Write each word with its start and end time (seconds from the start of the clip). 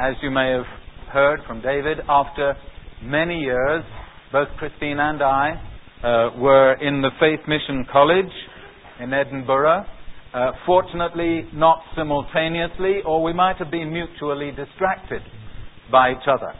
as 0.00 0.14
you 0.22 0.30
may 0.30 0.50
have 0.50 0.64
heard 1.12 1.40
from 1.46 1.60
David, 1.60 1.98
after 2.08 2.54
many 3.02 3.38
years, 3.40 3.84
both 4.32 4.48
Christine 4.56 4.98
and 4.98 5.22
I 5.22 5.50
uh, 6.02 6.30
were 6.38 6.72
in 6.80 7.02
the 7.02 7.10
Faith 7.20 7.40
Mission 7.46 7.84
College 7.92 8.32
in 8.98 9.12
Edinburgh. 9.12 9.84
Uh, 10.32 10.52
fortunately, 10.64 11.42
not 11.52 11.82
simultaneously, 11.94 13.00
or 13.04 13.22
we 13.22 13.34
might 13.34 13.56
have 13.56 13.70
been 13.70 13.92
mutually 13.92 14.52
distracted 14.52 15.20
by 15.92 16.12
each 16.12 16.26
other. 16.26 16.54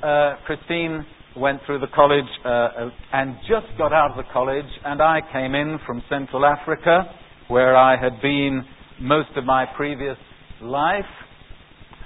Uh, 0.00 0.36
Christine 0.46 1.04
went 1.36 1.60
through 1.66 1.80
the 1.80 1.88
college 1.92 2.22
uh, 2.44 2.90
and 3.12 3.34
just 3.48 3.76
got 3.76 3.92
out 3.92 4.12
of 4.12 4.18
the 4.18 4.32
college, 4.32 4.70
and 4.84 5.02
I 5.02 5.18
came 5.32 5.56
in 5.56 5.80
from 5.84 6.00
Central 6.08 6.44
Africa, 6.46 7.10
where 7.48 7.76
I 7.76 8.00
had 8.00 8.22
been 8.22 8.62
most 9.00 9.30
of 9.36 9.44
my 9.44 9.64
previous 9.76 10.16
life, 10.62 11.02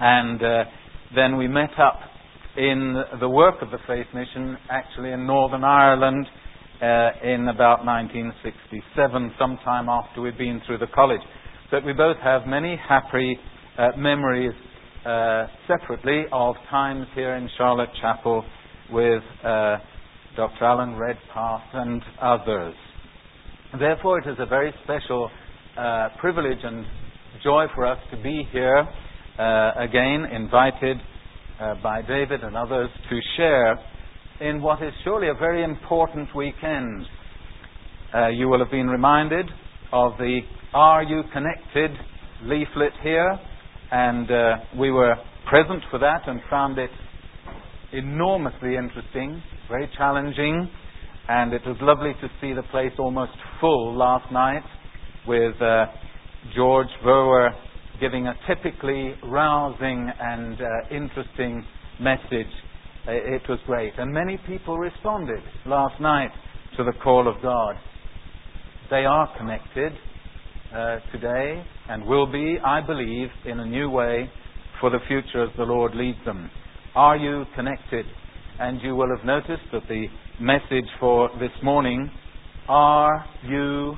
and 0.01 0.43
uh, 0.43 0.65
then 1.15 1.37
we 1.37 1.49
met 1.49 1.71
up 1.79 2.01
in 2.57 3.03
the 3.21 3.29
work 3.29 3.63
of 3.63 3.71
the 3.71 3.79
Faith 3.87 4.07
Mission, 4.15 4.57
actually 4.71 5.13
in 5.13 5.27
Northern 5.27 5.65
Ireland, 5.65 6.27
uh, 6.83 7.11
in 7.23 7.49
about 7.49 7.85
1967, 7.85 9.33
sometime 9.39 9.89
after 9.89 10.21
we'd 10.21 10.37
been 10.37 10.61
through 10.67 10.79
the 10.79 10.87
college. 10.95 11.21
But 11.71 11.85
we 11.85 11.93
both 11.93 12.17
have 12.23 12.47
many 12.47 12.79
happy 12.89 13.39
uh, 13.79 13.91
memories 13.97 14.53
uh, 15.07 15.47
separately 15.67 16.25
of 16.33 16.57
times 16.71 17.07
here 17.15 17.37
in 17.37 17.49
Charlotte 17.57 17.91
Chapel 18.01 18.45
with 18.91 19.23
uh, 19.45 19.77
Dr. 20.37 20.65
Alan 20.65 20.97
Redpath 20.97 21.63
and 21.75 22.03
others. 22.21 22.75
Therefore, 23.79 24.19
it 24.19 24.29
is 24.29 24.37
a 24.39 24.47
very 24.47 24.73
special 24.85 25.31
uh, 25.79 26.09
privilege 26.21 26.59
and 26.63 26.85
joy 27.43 27.67
for 27.75 27.87
us 27.87 27.99
to 28.11 28.23
be 28.23 28.49
here 28.53 28.87
uh, 29.39 29.73
again, 29.79 30.27
invited 30.33 30.97
uh, 31.61 31.75
by 31.83 32.03
David 32.03 32.43
and 32.43 32.57
others 32.57 32.91
to 33.09 33.21
share 33.37 33.79
in 34.41 34.61
what 34.61 34.83
is 34.83 34.93
surely 35.05 35.29
a 35.29 35.35
very 35.35 35.65
important 35.65 36.29
weekend. 36.35 37.07
Uh, 38.15 38.29
you 38.29 38.49
will 38.49 38.59
have 38.59 38.71
been 38.71 38.89
reminded 38.89 39.47
of 39.93 40.13
the 40.19 40.41
Are 40.75 41.03
You 41.03 41.23
Connected 41.33 41.91
leaflet 42.43 42.93
here, 43.03 43.39
and 43.91 44.31
uh, 44.31 44.57
we 44.79 44.91
were 44.91 45.15
present 45.49 45.83
for 45.91 45.99
that 45.99 46.27
and 46.27 46.41
found 46.51 46.79
it 46.79 46.91
enormously 47.93 48.77
interesting, 48.77 49.43
very 49.69 49.89
challenging, 49.97 50.69
and 51.29 51.53
it 51.53 51.63
was 51.67 51.77
lovely 51.81 52.13
to 52.21 52.29
see 52.41 52.53
the 52.53 52.63
place 52.71 52.93
almost 52.99 53.33
full 53.61 53.97
last 53.97 54.31
night 54.33 54.63
with 55.27 55.61
uh, 55.61 55.87
George 56.55 56.89
Verwer 57.05 57.51
giving 58.01 58.27
a 58.27 58.35
typically 58.47 59.15
rousing 59.25 60.11
and 60.21 60.61
uh, 60.61 60.67
interesting 60.91 61.65
message. 62.01 62.53
Uh, 63.07 63.13
it 63.13 63.43
was 63.49 63.59
great. 63.67 63.93
And 63.99 64.13
many 64.13 64.39
people 64.47 64.79
responded 64.79 65.41
last 65.67 66.01
night 66.01 66.31
to 66.77 66.85
the 66.85 66.93
call 67.03 67.29
of 67.29 67.41
God. 67.43 67.77
They 68.91 69.05
are 69.05 69.29
connected 69.37 69.93
uh, 70.75 70.99
today 71.13 71.65
and 71.89 72.05
will 72.05 72.31
be, 72.31 72.59
I 72.65 72.81
believe, 72.81 73.29
in 73.47 73.61
a 73.61 73.67
new 73.67 73.91
way 73.91 74.31
for 74.81 74.91
the 74.91 74.99
future 75.09 75.45
as 75.45 75.51
the 75.57 75.65
Lord 75.65 75.95
leads 75.95 76.19
them. 76.25 76.51
Are 76.95 77.17
you 77.17 77.45
connected? 77.57 78.07
And 78.61 78.81
you 78.83 78.95
will 78.95 79.15
have 79.17 79.25
noticed 79.25 79.71
that 79.73 79.83
the 79.89 80.07
message 80.41 80.89
for 81.01 81.31
this 81.41 81.51
morning, 81.63 82.11
are 82.69 83.25
you 83.45 83.95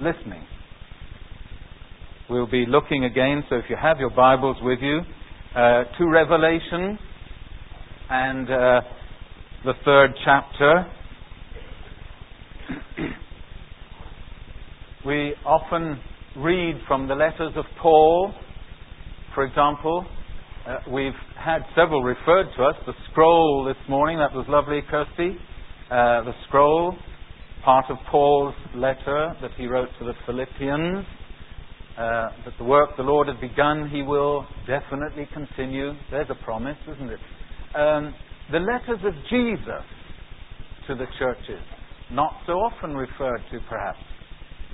listening? 0.00 0.46
We'll 2.30 2.46
be 2.46 2.64
looking 2.66 3.04
again, 3.04 3.44
so 3.50 3.56
if 3.56 3.64
you 3.68 3.76
have 3.76 3.98
your 3.98 4.08
Bibles 4.08 4.56
with 4.62 4.78
you, 4.80 5.00
uh, 5.54 5.84
to 5.98 6.08
Revelation 6.08 6.98
and 8.08 8.50
uh, 8.50 8.80
the 9.66 9.74
third 9.84 10.14
chapter. 10.24 10.90
we 15.06 15.34
often 15.44 16.00
read 16.38 16.76
from 16.88 17.08
the 17.08 17.14
letters 17.14 17.52
of 17.56 17.66
Paul, 17.82 18.32
for 19.34 19.44
example. 19.44 20.06
Uh, 20.66 20.78
we've 20.90 21.12
had 21.38 21.58
several 21.76 22.02
referred 22.02 22.46
to 22.56 22.64
us. 22.64 22.74
The 22.86 22.94
scroll 23.12 23.66
this 23.66 23.76
morning, 23.86 24.16
that 24.16 24.32
was 24.32 24.46
lovely, 24.48 24.80
Kirsty. 24.90 25.36
Uh, 25.90 26.24
the 26.24 26.32
scroll, 26.48 26.96
part 27.66 27.84
of 27.90 27.98
Paul's 28.10 28.54
letter 28.74 29.34
that 29.42 29.50
he 29.58 29.66
wrote 29.66 29.90
to 29.98 30.06
the 30.06 30.14
Philippians 30.24 31.04
uh, 31.96 32.30
that 32.44 32.54
the 32.58 32.64
work 32.64 32.90
the 32.96 33.02
Lord 33.02 33.28
has 33.28 33.36
begun, 33.40 33.88
He 33.88 34.02
will 34.02 34.46
definitely 34.66 35.28
continue. 35.32 35.92
There's 36.10 36.28
a 36.30 36.44
promise, 36.44 36.76
isn't 36.92 37.10
it? 37.10 37.20
Um, 37.76 38.14
the 38.50 38.58
letters 38.58 39.00
of 39.04 39.14
Jesus 39.30 39.84
to 40.86 40.94
the 40.94 41.06
churches, 41.18 41.60
not 42.10 42.32
so 42.46 42.54
often 42.54 42.94
referred 42.94 43.40
to, 43.50 43.58
perhaps. 43.68 43.98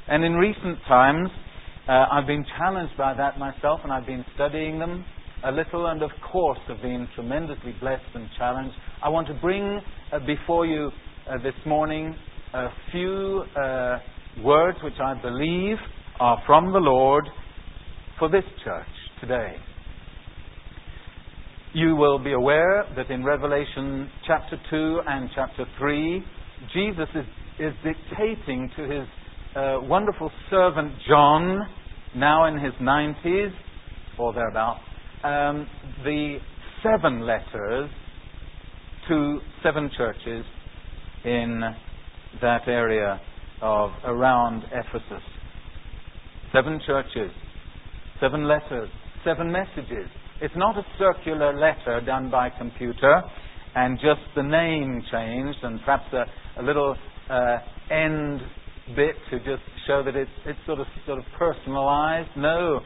And 0.08 0.24
in 0.24 0.34
recent 0.34 0.78
times, 0.88 1.30
uh, 1.88 2.06
I've 2.10 2.26
been 2.26 2.44
challenged 2.58 2.96
by 2.96 3.14
that 3.14 3.38
myself, 3.38 3.80
and 3.84 3.92
I've 3.92 4.06
been 4.06 4.24
studying 4.34 4.78
them 4.78 5.04
a 5.44 5.52
little, 5.52 5.86
and 5.86 6.02
of 6.02 6.10
course, 6.30 6.58
have 6.68 6.82
been 6.82 7.08
tremendously 7.14 7.74
blessed 7.80 8.02
and 8.14 8.28
challenged. 8.36 8.74
I 9.02 9.08
want 9.08 9.28
to 9.28 9.34
bring 9.34 9.80
uh, 10.12 10.18
before 10.26 10.66
you 10.66 10.90
uh, 11.28 11.38
this 11.42 11.54
morning 11.66 12.14
a 12.52 12.68
few 12.90 13.44
uh, 13.56 13.98
words 14.42 14.78
which 14.82 14.98
I 15.02 15.20
believe 15.20 15.76
are 16.20 16.42
from 16.44 16.70
the 16.70 16.78
Lord 16.78 17.24
for 18.18 18.28
this 18.28 18.44
church 18.62 18.86
today. 19.22 19.54
You 21.72 21.96
will 21.96 22.18
be 22.18 22.32
aware 22.32 22.84
that 22.94 23.10
in 23.10 23.24
Revelation 23.24 24.10
chapter 24.26 24.60
2 24.68 25.00
and 25.06 25.30
chapter 25.34 25.64
3, 25.78 26.22
Jesus 26.74 27.08
is, 27.14 27.24
is 27.58 27.72
dictating 27.82 28.70
to 28.76 28.82
his 28.82 29.08
uh, 29.56 29.78
wonderful 29.80 30.30
servant 30.50 30.92
John, 31.08 31.66
now 32.14 32.44
in 32.44 32.62
his 32.62 32.74
90s 32.82 33.52
or 34.18 34.34
thereabouts, 34.34 34.80
um, 35.24 35.66
the 36.04 36.36
seven 36.82 37.20
letters 37.26 37.88
to 39.08 39.38
seven 39.62 39.90
churches 39.96 40.44
in 41.24 41.62
that 42.42 42.68
area 42.68 43.18
of 43.62 43.92
around 44.04 44.64
Ephesus. 44.70 45.22
Seven 46.52 46.80
churches, 46.84 47.30
seven 48.20 48.48
letters, 48.48 48.88
seven 49.24 49.52
messages. 49.52 50.08
It's 50.40 50.54
not 50.56 50.76
a 50.76 50.84
circular 50.98 51.56
letter 51.56 52.00
done 52.04 52.30
by 52.30 52.50
computer 52.50 53.22
and 53.76 53.98
just 53.98 54.20
the 54.34 54.42
name 54.42 55.02
changed 55.12 55.58
and 55.62 55.78
perhaps 55.84 56.12
a, 56.12 56.60
a 56.60 56.62
little 56.62 56.96
uh, 57.28 57.58
end 57.90 58.40
bit 58.96 59.14
to 59.30 59.38
just 59.38 59.62
show 59.86 60.02
that 60.02 60.16
it's, 60.16 60.30
it's 60.44 60.58
sort 60.66 60.80
of 60.80 60.86
sort 61.06 61.18
of 61.18 61.24
personalized. 61.38 62.30
No, 62.36 62.80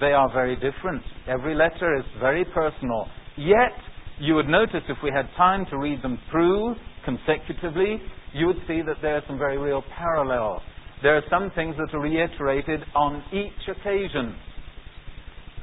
they 0.00 0.12
are 0.12 0.32
very 0.32 0.54
different. 0.54 1.02
Every 1.26 1.54
letter 1.54 1.96
is 1.96 2.04
very 2.20 2.44
personal. 2.44 3.06
Yet, 3.36 3.72
you 4.20 4.34
would 4.34 4.46
notice 4.46 4.82
if 4.88 4.98
we 5.02 5.10
had 5.12 5.28
time 5.36 5.66
to 5.70 5.78
read 5.78 6.02
them 6.02 6.18
through 6.30 6.76
consecutively, 7.04 8.00
you 8.34 8.46
would 8.46 8.58
see 8.68 8.82
that 8.82 8.96
there 9.02 9.16
are 9.16 9.22
some 9.26 9.38
very 9.38 9.58
real 9.58 9.82
parallels 9.96 10.62
there 11.02 11.16
are 11.16 11.22
some 11.30 11.50
things 11.54 11.76
that 11.78 11.94
are 11.94 12.00
reiterated 12.00 12.80
on 12.94 13.22
each 13.32 13.76
occasion. 13.76 14.34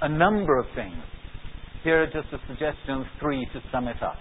A 0.01 0.09
number 0.09 0.57
of 0.57 0.65
things. 0.75 0.95
Here 1.83 2.03
are 2.03 2.07
just 2.07 2.33
a 2.33 2.39
suggestion 2.47 3.01
of 3.01 3.03
three 3.19 3.47
to 3.53 3.61
sum 3.71 3.87
it 3.87 4.01
up. 4.01 4.17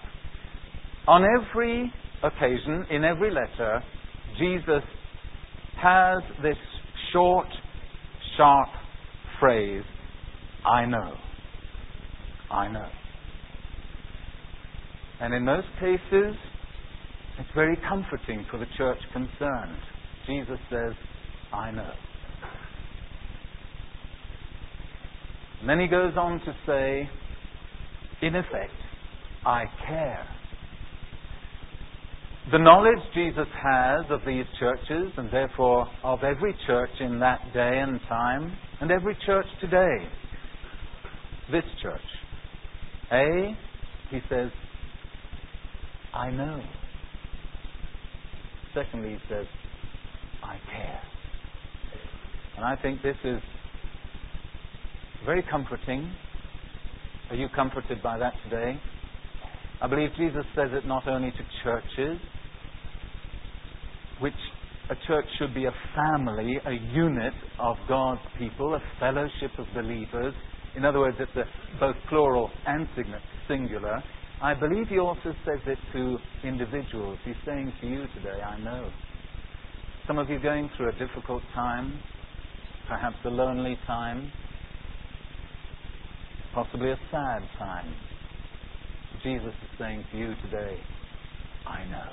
On 1.07 1.23
every 1.23 1.91
occasion, 2.23 2.85
in 2.91 3.03
every 3.03 3.31
letter, 3.31 3.81
Jesus 4.37 4.83
has 5.81 6.21
this 6.41 6.57
short, 7.13 7.47
sharp 8.37 8.69
phrase 9.39 9.83
I 10.65 10.85
know. 10.85 11.13
I 12.51 12.67
know. 12.67 12.89
And 15.21 15.33
in 15.33 15.45
most 15.45 15.67
cases, 15.79 16.35
it's 17.39 17.49
very 17.55 17.77
comforting 17.87 18.45
for 18.51 18.57
the 18.57 18.65
church 18.77 18.97
concerned. 19.13 19.77
Jesus 20.25 20.59
says, 20.69 20.93
I 21.53 21.71
know. 21.71 21.91
And 25.61 25.69
then 25.69 25.79
he 25.79 25.87
goes 25.87 26.13
on 26.17 26.39
to 26.39 26.55
say, 26.65 27.09
in 28.21 28.35
effect, 28.35 28.71
I 29.45 29.65
care. 29.85 30.27
The 32.51 32.59
knowledge 32.59 32.99
Jesus 33.13 33.47
has 33.61 34.05
of 34.09 34.21
these 34.25 34.45
churches, 34.59 35.11
and 35.17 35.29
therefore 35.31 35.87
of 36.03 36.23
every 36.23 36.55
church 36.65 36.91
in 36.99 37.19
that 37.19 37.41
day 37.53 37.79
and 37.79 37.99
time, 38.07 38.55
and 38.79 38.91
every 38.91 39.17
church 39.25 39.45
today, 39.59 40.07
this 41.51 41.63
church. 41.81 42.01
A, 43.11 43.57
he 44.09 44.19
says, 44.29 44.49
I 46.13 46.29
know. 46.29 46.61
Secondly, 48.73 49.09
he 49.11 49.33
says, 49.33 49.45
I 50.43 50.57
care. 50.71 51.01
And 52.57 52.65
I 52.65 52.75
think 52.75 53.01
this 53.03 53.15
is 53.23 53.39
very 55.25 55.43
comforting 55.49 56.11
Are 57.29 57.35
you 57.35 57.49
comforted 57.55 58.01
by 58.01 58.17
that 58.17 58.33
today? 58.43 58.79
I 59.81 59.87
believe 59.87 60.09
Jesus 60.17 60.43
says 60.55 60.69
it 60.71 60.87
not 60.87 61.07
only 61.07 61.29
to 61.29 61.43
churches, 61.63 62.19
which 64.19 64.33
a 64.89 64.95
church 65.07 65.25
should 65.37 65.53
be 65.53 65.65
a 65.65 65.73
family, 65.93 66.57
a 66.65 66.71
unit 66.93 67.33
of 67.59 67.75
God's 67.87 68.21
people, 68.39 68.73
a 68.73 68.81
fellowship 68.99 69.51
of 69.59 69.65
believers. 69.75 70.33
In 70.75 70.85
other 70.85 70.99
words, 70.99 71.17
it's 71.19 71.35
a, 71.35 71.43
both 71.79 71.95
plural 72.09 72.49
and 72.65 72.87
singular. 73.47 74.01
I 74.41 74.53
believe 74.53 74.87
he 74.87 74.99
also 74.99 75.33
says 75.45 75.59
it 75.65 75.77
to 75.93 76.17
individuals. 76.43 77.19
He's 77.25 77.35
saying 77.45 77.73
to 77.81 77.87
you 77.87 78.05
today, 78.15 78.41
I 78.41 78.57
know. 78.59 78.89
Some 80.07 80.17
of 80.17 80.29
you 80.29 80.39
going 80.39 80.69
through 80.77 80.89
a 80.89 80.93
difficult 80.93 81.43
time, 81.53 81.99
perhaps 82.87 83.17
a 83.25 83.29
lonely 83.29 83.77
time, 83.85 84.31
possibly 86.53 86.91
a 86.91 86.99
sad 87.11 87.41
time. 87.57 87.93
Jesus 89.23 89.47
is 89.47 89.79
saying 89.79 90.05
to 90.11 90.17
you 90.17 90.33
today, 90.43 90.77
I 91.65 91.85
know. 91.85 92.09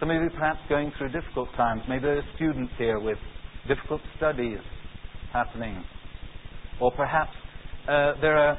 Some 0.00 0.10
of 0.10 0.22
you 0.22 0.30
perhaps 0.30 0.60
going 0.68 0.92
through 0.96 1.10
difficult 1.10 1.48
times. 1.56 1.82
Maybe 1.88 2.02
there 2.02 2.18
are 2.18 2.22
students 2.36 2.72
here 2.78 3.00
with 3.00 3.18
difficult 3.66 4.00
studies 4.16 4.58
happening. 5.32 5.84
Or 6.80 6.92
perhaps 6.92 7.32
uh, 7.88 8.12
there 8.20 8.36
are 8.36 8.58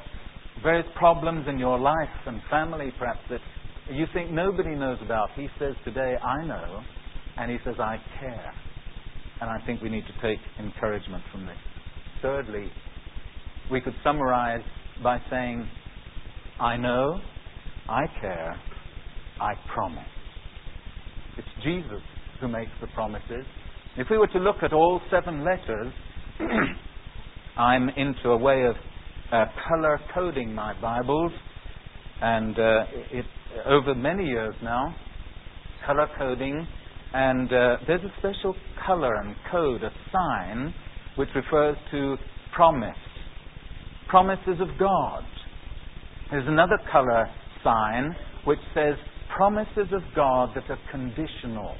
various 0.62 0.86
problems 0.98 1.48
in 1.48 1.58
your 1.58 1.80
life 1.80 2.10
and 2.26 2.42
family, 2.50 2.92
perhaps, 3.00 3.22
that 3.30 3.40
you 3.90 4.06
think 4.14 4.32
nobody 4.32 4.76
knows 4.76 4.98
about. 5.02 5.30
He 5.36 5.48
says 5.58 5.74
today, 5.86 6.16
I 6.22 6.46
know. 6.46 6.82
And 7.39 7.50
he 7.50 7.57
says, 7.63 7.75
I 7.80 7.97
care. 8.19 8.53
And 9.41 9.50
I 9.50 9.65
think 9.65 9.81
we 9.81 9.89
need 9.89 10.03
to 10.07 10.21
take 10.21 10.39
encouragement 10.59 11.24
from 11.31 11.45
this. 11.45 11.56
Thirdly, 12.21 12.69
we 13.71 13.80
could 13.80 13.95
summarize 14.03 14.63
by 15.01 15.19
saying, 15.30 15.68
I 16.59 16.75
know, 16.75 17.21
I 17.88 18.06
care, 18.19 18.59
I 19.39 19.53
promise. 19.74 20.03
It's 21.38 21.47
Jesus 21.63 22.01
who 22.41 22.50
makes 22.50 22.71
the 22.81 22.88
promises. 22.88 23.45
If 23.97 24.07
we 24.09 24.18
were 24.18 24.27
to 24.27 24.39
look 24.39 24.57
at 24.62 24.74
all 24.74 25.00
seven 25.09 25.45
letters, 25.45 25.94
I'm 27.57 27.89
into 27.89 28.31
a 28.31 28.38
way 28.38 28.65
of 28.65 28.75
uh, 29.31 29.45
color 29.68 30.00
coding 30.13 30.53
my 30.53 30.80
Bibles, 30.81 31.31
and 32.21 32.59
uh, 32.59 32.83
it, 33.12 33.25
over 33.65 33.95
many 33.95 34.25
years 34.25 34.53
now, 34.62 34.95
color 35.86 36.07
coding, 36.18 36.68
and 37.14 37.52
uh, 37.52 37.78
there's 37.88 38.02
a 38.02 38.14
special 38.20 38.56
color 38.86 39.16
and 39.16 39.36
code, 39.52 39.84
a 39.84 39.92
sign, 40.12 40.74
which 41.16 41.30
refers 41.36 41.76
to 41.92 42.18
promise, 42.56 42.96
promises 44.08 44.60
of 44.60 44.68
God. 44.78 45.24
There's 46.32 46.48
another 46.48 46.78
color 46.92 47.26
sign 47.64 48.16
which 48.46 48.60
says 48.74 48.94
promises 49.36 49.92
of 49.92 50.02
God 50.16 50.50
that 50.56 50.70
are 50.70 50.80
conditional. 50.92 51.76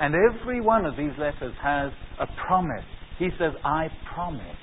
And 0.00 0.14
every 0.14 0.60
one 0.60 0.84
of 0.84 0.96
these 0.96 1.12
letters 1.18 1.54
has 1.62 1.90
a 2.18 2.26
promise. 2.46 2.84
He 3.18 3.28
says, 3.38 3.52
I 3.64 3.88
promise 4.14 4.56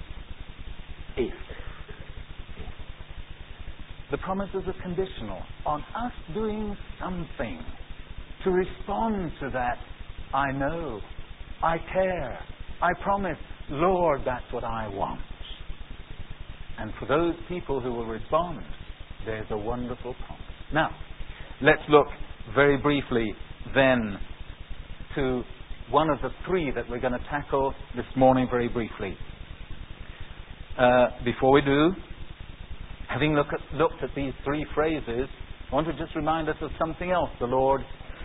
if. 1.18 1.34
The 4.12 4.18
promises 4.20 4.62
are 4.68 4.82
conditional 4.84 5.42
on 5.66 5.82
us 5.82 6.12
doing 6.36 6.78
something 7.02 7.60
to 8.44 8.52
respond 8.52 9.32
to 9.42 9.50
that. 9.52 9.78
I 10.34 10.52
know. 10.52 11.00
I 11.62 11.78
care. 11.92 12.40
I 12.82 12.90
promise. 13.02 13.38
Lord, 13.70 14.22
that's 14.26 14.46
what 14.52 14.64
I 14.64 14.88
want. 14.88 15.22
And 16.80 16.92
for 17.00 17.06
those 17.06 17.36
people 17.48 17.80
who 17.80 17.94
will 17.94 18.08
respond, 18.08 18.62
there's 19.26 19.48
a 19.52 19.58
wonderful 19.58 20.16
promise. 20.26 20.44
Now, 20.74 20.90
Let's 21.64 21.82
look 21.88 22.08
very 22.54 22.76
briefly 22.76 23.34
then 23.74 24.18
to 25.16 25.44
one 25.90 26.10
of 26.10 26.20
the 26.22 26.30
three 26.46 26.74
that 26.76 26.90
we're 26.90 27.00
going 27.00 27.14
to 27.14 27.26
tackle 27.30 27.74
this 27.96 28.06
morning 28.18 28.48
very 28.52 28.68
briefly. 28.68 29.16
Uh, 30.78 31.08
before 31.24 31.54
we 31.54 31.62
do, 31.62 31.92
having 33.08 33.34
look 33.34 33.48
at, 33.54 33.78
looked 33.78 34.04
at 34.04 34.10
these 34.14 34.34
three 34.44 34.66
phrases, 34.76 35.30
I 35.72 35.76
want 35.76 35.88
to 35.88 35.94
just 35.94 36.14
remind 36.18 36.50
us 36.50 36.58
of 36.62 36.70
something 36.78 37.12
else 37.12 37.30
the 37.40 37.46
Lord 37.46 37.80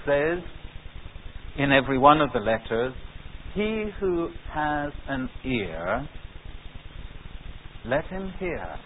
says 0.08 0.42
in 1.58 1.72
every 1.72 1.98
one 1.98 2.20
of 2.20 2.30
the 2.32 2.40
letters 2.40 2.94
He 3.54 3.90
who 4.00 4.28
has 4.52 4.92
an 5.08 5.28
ear, 5.44 6.08
let 7.84 8.04
him 8.06 8.32
hear 8.38 8.76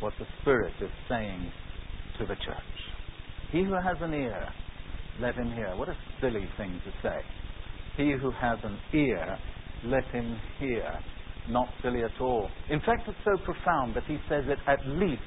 what 0.00 0.12
the 0.18 0.26
Spirit 0.40 0.74
is 0.80 0.90
saying 1.08 1.50
to 2.18 2.26
the 2.26 2.34
church. 2.34 2.72
He 3.50 3.62
who 3.62 3.74
has 3.74 3.96
an 4.00 4.14
ear, 4.14 4.48
let 5.20 5.34
him 5.34 5.52
hear. 5.52 5.76
What 5.76 5.88
a 5.88 5.96
silly 6.20 6.48
thing 6.56 6.80
to 6.84 6.92
say. 7.02 7.18
He 7.96 8.12
who 8.20 8.30
has 8.30 8.58
an 8.64 8.78
ear, 8.92 9.38
let 9.84 10.04
him 10.06 10.38
hear. 10.58 10.98
Not 11.48 11.68
silly 11.82 12.02
at 12.02 12.20
all. 12.20 12.48
In 12.70 12.80
fact, 12.80 13.08
it's 13.08 13.18
so 13.24 13.36
profound 13.44 13.94
that 13.94 14.04
he 14.04 14.16
says 14.28 14.44
it 14.46 14.58
at 14.66 14.78
least 14.86 15.22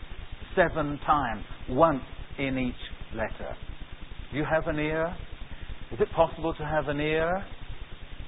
seven 0.55 0.99
times, 1.05 1.43
once 1.69 2.03
in 2.37 2.57
each 2.57 3.15
letter. 3.15 3.55
You 4.31 4.43
have 4.43 4.67
an 4.67 4.79
ear? 4.79 5.15
Is 5.91 5.99
it 5.99 6.11
possible 6.15 6.53
to 6.53 6.65
have 6.65 6.87
an 6.87 6.99
ear 6.99 7.45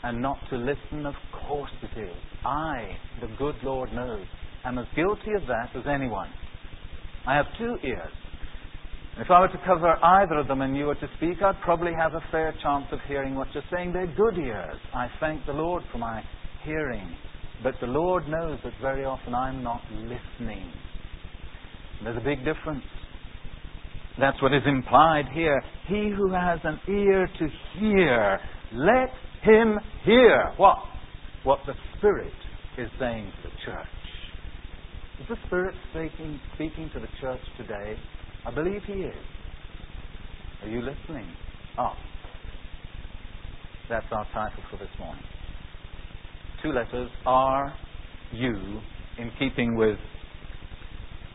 and 0.04 0.22
not 0.22 0.38
to 0.50 0.58
listen? 0.58 1.06
Of 1.06 1.16
course 1.48 1.72
it 1.82 2.00
is. 2.00 2.16
I, 2.46 2.98
the 3.22 3.28
good 3.38 3.56
Lord 3.64 3.92
knows, 3.94 4.26
am 4.64 4.78
as 4.78 4.86
guilty 4.96 5.32
of 5.36 5.48
that 5.48 5.70
as 5.76 5.84
anyone. 5.88 6.30
I 7.26 7.36
have 7.36 7.46
two 7.58 7.78
ears. 7.84 8.12
If 9.20 9.32
I 9.32 9.40
were 9.40 9.48
to 9.48 9.62
cover 9.66 9.98
either 10.04 10.36
of 10.36 10.48
them 10.48 10.62
and 10.62 10.78
you 10.78 10.86
were 10.86 10.96
to 10.96 11.10
speak, 11.18 11.42
I'd 11.42 11.60
probably 11.62 11.92
have 11.98 12.14
a 12.14 12.24
fair 12.32 12.54
chance 12.62 12.86
of 12.92 13.00
hearing 13.08 13.34
what 13.34 13.48
you're 13.54 13.64
saying. 13.74 13.92
They're 13.92 14.06
good 14.06 14.38
ears. 14.38 14.78
I 14.94 15.08
thank 15.20 15.46
the 15.48 15.54
Lord 15.54 15.84
for 15.92 15.98
my 15.98 16.24
hearing. 16.64 17.16
But 17.64 17.74
the 17.82 17.88
Lord 17.88 18.28
knows 18.28 18.60
that 18.64 18.74
very 18.80 19.06
often 19.06 19.34
I'm 19.34 19.64
not 19.64 19.82
listening. 19.92 20.72
There's 22.04 22.18
a 22.18 22.24
big 22.24 22.46
difference. 22.46 22.84
That's 24.20 24.42
what 24.42 24.54
is 24.54 24.64
implied 24.66 25.26
here. 25.34 25.62
He 25.88 26.12
who 26.16 26.32
has 26.32 26.60
an 26.64 26.80
ear 26.90 27.28
to 27.28 27.48
hear, 27.80 28.40
let 28.74 29.10
him 29.44 29.78
hear. 30.04 30.54
What? 30.58 30.80
What 31.44 31.60
the 31.68 31.74
Spirit 31.98 32.34
is 32.78 32.90
saying 33.00 33.32
to 33.44 33.50
the 33.50 33.56
church. 33.66 33.88
Is 35.22 35.28
the 35.30 35.38
Spirit 35.48 35.76
speaking, 35.92 36.40
speaking 36.56 36.90
to 36.94 37.00
the 37.00 37.08
church 37.22 37.42
today? 37.58 37.96
I 38.46 38.52
believe 38.52 38.82
He 38.86 38.94
is. 38.94 39.16
Are 40.64 40.70
you 40.70 40.82
listening? 40.82 41.28
Oh. 41.78 41.94
That's 43.90 44.06
our 44.12 44.26
title 44.34 44.64
for 44.70 44.78
this 44.78 44.90
morning. 45.00 45.24
Two 46.62 46.74
letters 46.74 47.10
are 47.26 47.74
you 48.32 48.82
in 49.18 49.32
keeping 49.40 49.76
with 49.76 49.98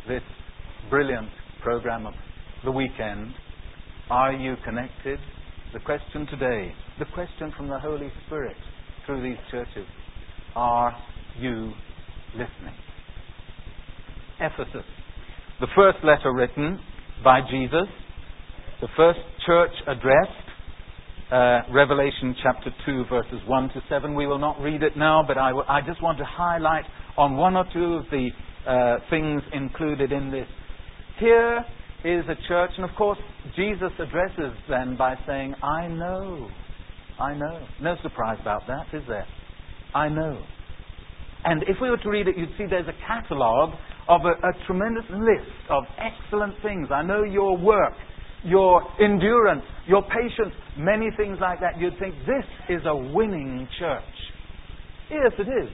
this 0.07 0.23
brilliant 0.91 1.29
program 1.63 2.07
of 2.07 2.15
the 2.65 2.71
weekend. 2.71 3.35
Are 4.11 4.33
you 4.33 4.57
connected? 4.65 5.19
The 5.73 5.81
question 5.81 6.27
today, 6.27 6.73
the 6.99 7.07
question 7.15 7.53
from 7.57 7.69
the 7.69 7.79
Holy 7.79 8.11
Spirit 8.27 8.57
through 9.07 9.23
these 9.23 9.39
churches, 9.51 9.87
are 10.55 10.95
you 11.39 11.73
listening? 12.35 12.75
Ephesus. 14.39 14.85
The 15.61 15.67
first 15.75 15.99
letter 16.05 16.33
written 16.35 16.79
by 17.25 17.41
Jesus. 17.51 17.89
The 18.81 18.89
first 18.97 19.21
church 19.47 19.73
addressed, 19.87 20.49
uh, 21.33 21.61
Revelation 21.73 22.37
chapter 22.43 22.71
2, 22.85 23.05
verses 23.09 23.41
1 23.47 23.69
to 23.71 23.83
7. 23.89 24.15
We 24.15 24.27
will 24.27 24.39
not 24.39 24.61
read 24.61 24.83
it 24.83 24.97
now, 24.97 25.25
but 25.27 25.39
I, 25.39 25.49
w- 25.51 25.67
I 25.69 25.81
just 25.81 26.03
want 26.03 26.19
to 26.19 26.25
highlight 26.25 26.85
on 27.17 27.37
one 27.37 27.57
or 27.57 27.65
two 27.73 27.95
of 27.95 28.05
the 28.11 28.29
uh, 28.67 28.99
things 29.09 29.41
included 29.53 30.13
in 30.13 30.31
this. 30.31 30.47
Here 31.19 31.65
is 32.05 32.25
a 32.29 32.37
church, 32.49 32.71
and 32.77 32.89
of 32.89 32.95
course, 32.97 33.19
Jesus 33.57 33.91
addresses 33.99 34.57
them 34.69 34.97
by 34.97 35.15
saying, 35.27 35.55
I 35.63 35.89
know. 35.89 36.49
I 37.21 37.35
know. 37.35 37.67
No 37.81 37.97
surprise 38.03 38.39
about 38.41 38.63
that, 38.67 38.87
is 38.93 39.03
there? 39.09 39.27
I 39.95 40.09
know. 40.09 40.43
And 41.45 41.63
if 41.65 41.77
we 41.81 41.91
were 41.91 41.99
to 41.99 42.09
read 42.09 42.29
it, 42.29 42.37
you'd 42.37 42.51
see 42.57 42.67
there's 42.69 42.89
a 42.89 43.07
catalogue 43.07 43.75
of 44.09 44.23
a, 44.25 44.31
a 44.47 44.67
tremendous 44.67 45.05
list 45.11 45.71
of 45.71 45.85
excellent 45.99 46.55
things. 46.63 46.89
I 46.93 47.03
know 47.03 47.25
your 47.25 47.57
work, 47.57 47.95
your 48.45 48.83
endurance, 49.01 49.63
your 49.87 50.03
patience, 50.03 50.55
many 50.77 51.09
things 51.17 51.39
like 51.41 51.61
that. 51.61 51.79
You'd 51.79 51.99
think 51.99 52.15
this 52.27 52.45
is 52.69 52.83
a 52.87 52.97
winning 52.97 53.69
church. 53.79 54.03
Yes, 55.11 55.33
it 55.39 55.49
is. 55.49 55.71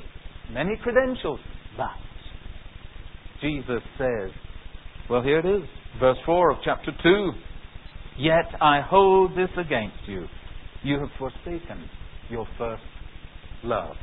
Many 0.52 0.76
credentials. 0.82 1.40
But 1.76 1.90
Jesus 3.40 3.82
says, 3.96 4.30
well, 5.08 5.22
here 5.22 5.38
it 5.38 5.46
is, 5.46 5.62
verse 6.00 6.18
4 6.26 6.50
of 6.52 6.58
chapter 6.64 6.92
2. 7.02 7.32
Yet 8.18 8.46
I 8.60 8.80
hold 8.80 9.32
this 9.32 9.50
against 9.56 9.96
you. 10.06 10.26
You 10.82 10.98
have 11.00 11.08
forsaken 11.18 11.88
your 12.30 12.46
first 12.56 12.82
love. 13.64 13.96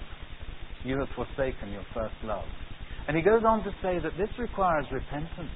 you 0.84 1.00
have 1.00 1.08
forsaken 1.16 1.72
your 1.72 1.86
first 1.94 2.14
love. 2.24 2.46
And 3.08 3.16
he 3.18 3.24
goes 3.24 3.44
on 3.46 3.64
to 3.64 3.72
say 3.82 4.00
that 4.00 4.12
this 4.18 4.30
requires 4.38 4.86
repentance. 4.92 5.50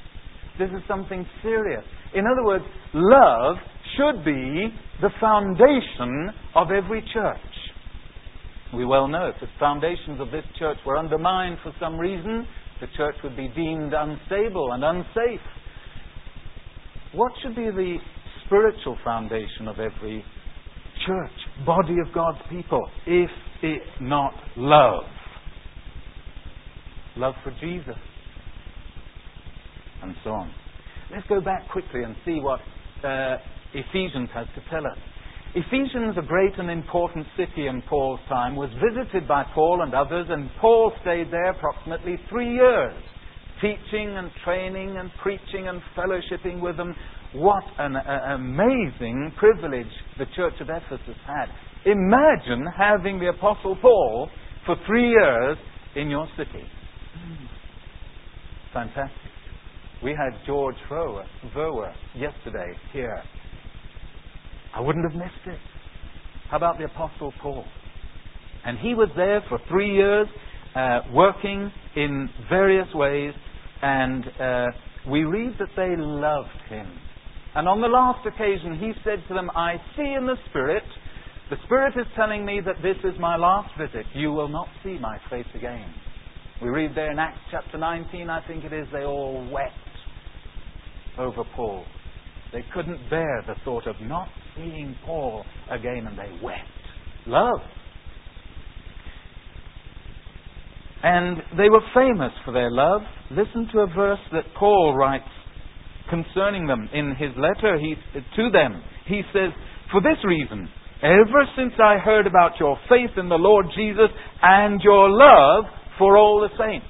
This 0.58 0.70
is 0.70 0.82
something 0.88 1.26
serious. 1.42 1.84
In 2.14 2.26
other 2.26 2.44
words, 2.44 2.64
love 2.94 3.56
should 3.96 4.26
be 4.26 4.70
the 5.02 5.10
foundation 5.20 6.30
of 6.56 6.72
every 6.72 7.04
church. 7.14 7.40
We 8.74 8.86
well 8.86 9.08
know 9.08 9.28
if 9.28 9.36
the 9.40 9.48
foundations 9.60 10.20
of 10.20 10.32
this 10.32 10.44
church 10.58 10.78
were 10.86 10.98
undermined 10.98 11.58
for 11.64 11.74
some 11.80 11.98
reason, 11.98 12.46
the 12.82 12.88
church 12.98 13.16
would 13.24 13.36
be 13.36 13.48
deemed 13.56 13.94
unstable 13.94 14.72
and 14.74 14.84
unsafe. 14.84 15.42
What 17.14 17.32
should 17.42 17.56
be 17.56 17.66
the 17.66 17.98
spiritual 18.46 18.98
foundation 19.04 19.68
of 19.68 19.80
every 19.80 20.24
church, 21.08 21.32
body 21.66 21.96
of 22.06 22.14
God's 22.14 22.40
people, 22.50 22.88
if 23.08 23.30
it 23.64 23.82
not 24.02 24.34
love? 24.56 25.04
Love 27.18 27.34
for 27.44 27.52
Jesus. 27.60 27.98
And 30.04 30.16
so 30.24 30.30
on. 30.30 30.54
Let's 31.12 31.28
go 31.28 31.42
back 31.42 31.68
quickly 31.72 32.04
and 32.04 32.16
see 32.24 32.40
what 32.40 32.60
uh, 33.04 33.38
Ephesians 33.74 34.30
has 34.34 34.48
to 34.56 34.62
tell 34.70 34.86
us. 34.86 34.98
Ephesians, 35.56 36.16
a 36.16 36.22
great 36.22 36.54
and 36.60 36.70
important 36.70 37.26
city 37.36 37.66
in 37.66 37.82
Paul's 37.90 38.20
time, 38.30 38.56
was 38.56 38.70
visited 38.76 39.28
by 39.28 39.44
Paul 39.56 39.82
and 39.82 39.96
others, 39.96 40.28
and 40.30 40.48
Paul 40.62 40.92
stayed 41.02 41.32
there 41.32 41.50
approximately 41.52 42.20
three 42.30 42.54
years, 42.54 42.94
teaching 43.62 44.18
and 44.18 44.32
training 44.44 44.98
and 44.98 45.12
preaching 45.22 45.68
and 45.68 45.82
fellowshipping 45.98 46.62
with 46.62 46.78
them. 46.78 46.96
What 47.34 47.64
an 47.78 47.96
uh, 47.96 48.36
amazing 48.36 49.34
privilege 49.38 49.88
the 50.18 50.26
church 50.36 50.54
of 50.62 50.70
Ephesus 50.70 51.16
had. 51.28 51.46
Imagine 51.86 52.66
having 52.78 53.20
the 53.20 53.30
Apostle 53.30 53.78
Paul 53.82 54.30
for 54.66 54.76
three 54.88 55.10
years 55.10 55.58
in 55.96 56.10
your 56.10 56.28
city. 56.38 56.64
Fantastic. 58.74 59.16
We 60.04 60.12
had 60.12 60.32
George 60.46 60.76
Verwer 60.90 61.94
yesterday 62.16 62.74
here. 62.94 63.22
I 64.76 64.82
wouldn't 64.82 65.12
have 65.12 65.20
missed 65.20 65.48
it. 65.48 65.60
How 66.50 66.58
about 66.58 66.78
the 66.78 66.86
Apostle 66.86 67.34
Paul? 67.42 67.66
And 68.66 68.78
he 68.78 68.94
was 68.94 69.10
there 69.16 69.42
for 69.50 69.60
three 69.70 69.94
years, 69.94 70.28
uh, 70.76 71.02
working 71.12 71.72
in 71.96 72.30
various 72.50 72.88
ways, 72.94 73.34
and 73.82 74.26
uh, 74.40 74.66
we 75.10 75.24
read 75.24 75.54
that 75.60 75.70
they 75.76 75.96
loved 75.98 76.50
him. 76.70 76.88
And 77.56 77.68
on 77.68 77.82
the 77.82 77.88
last 77.88 78.26
occasion, 78.26 78.78
he 78.78 78.92
said 79.04 79.24
to 79.28 79.34
them, 79.34 79.50
I 79.56 79.76
see 79.96 80.14
in 80.18 80.26
the 80.26 80.36
Spirit, 80.50 80.84
the 81.50 81.58
Spirit 81.66 81.94
is 81.98 82.06
telling 82.16 82.46
me 82.46 82.62
that 82.64 82.76
this 82.82 82.98
is 83.04 83.20
my 83.20 83.36
last 83.36 83.70
visit. 83.78 84.06
You 84.14 84.32
will 84.32 84.50
not 84.50 84.68
see 84.84 84.98
my 85.00 85.18
face 85.30 85.48
again. 85.56 85.94
We 86.62 86.70
read 86.70 86.92
there 86.94 87.12
in 87.12 87.18
Acts 87.18 87.40
chapter 87.52 87.78
19, 87.78 88.30
I 88.30 88.46
think 88.46 88.66
it 88.66 88.74
is, 88.74 88.86
they 88.92 89.04
all 89.04 89.50
wept 89.52 89.74
over 91.18 91.44
Paul. 91.56 91.86
They 92.52 92.64
couldn't 92.74 93.10
bear 93.10 93.44
the 93.48 93.56
thought 93.64 93.88
of 93.88 93.96
not 94.02 94.28
seeing 94.56 94.96
Paul 95.06 95.46
again, 95.72 96.08
and 96.08 96.18
they 96.18 96.44
wept. 96.44 96.60
Love. 97.28 97.62
And 101.02 101.38
they 101.58 101.70
were 101.70 101.82
famous 101.94 102.32
for 102.44 102.52
their 102.52 102.72
love. 102.72 103.02
Listen 103.32 103.68
to 103.74 103.80
a 103.80 103.88
verse 103.88 104.20
that 104.32 104.44
Paul 104.58 104.96
writes 104.96 105.30
concerning 106.10 106.68
them 106.68 106.90
in 106.94 107.16
his 107.16 107.32
letter 107.38 107.78
he, 107.80 107.96
to 108.36 108.50
them. 108.52 108.82
He 109.06 109.22
says, 109.32 109.52
For 109.92 110.02
this 110.02 110.18
reason, 110.26 110.68
ever 111.02 111.46
since 111.56 111.74
I 111.82 111.98
heard 111.98 112.28
about 112.28 112.60
your 112.60 112.78
faith 112.90 113.12
in 113.18 113.30
the 113.30 113.36
Lord 113.36 113.68
Jesus 113.76 114.10
and 114.42 114.82
your 114.82 115.10
love 115.10 115.66
for 115.98 116.18
all 116.18 116.42
the 116.42 116.50
saints. 116.58 116.86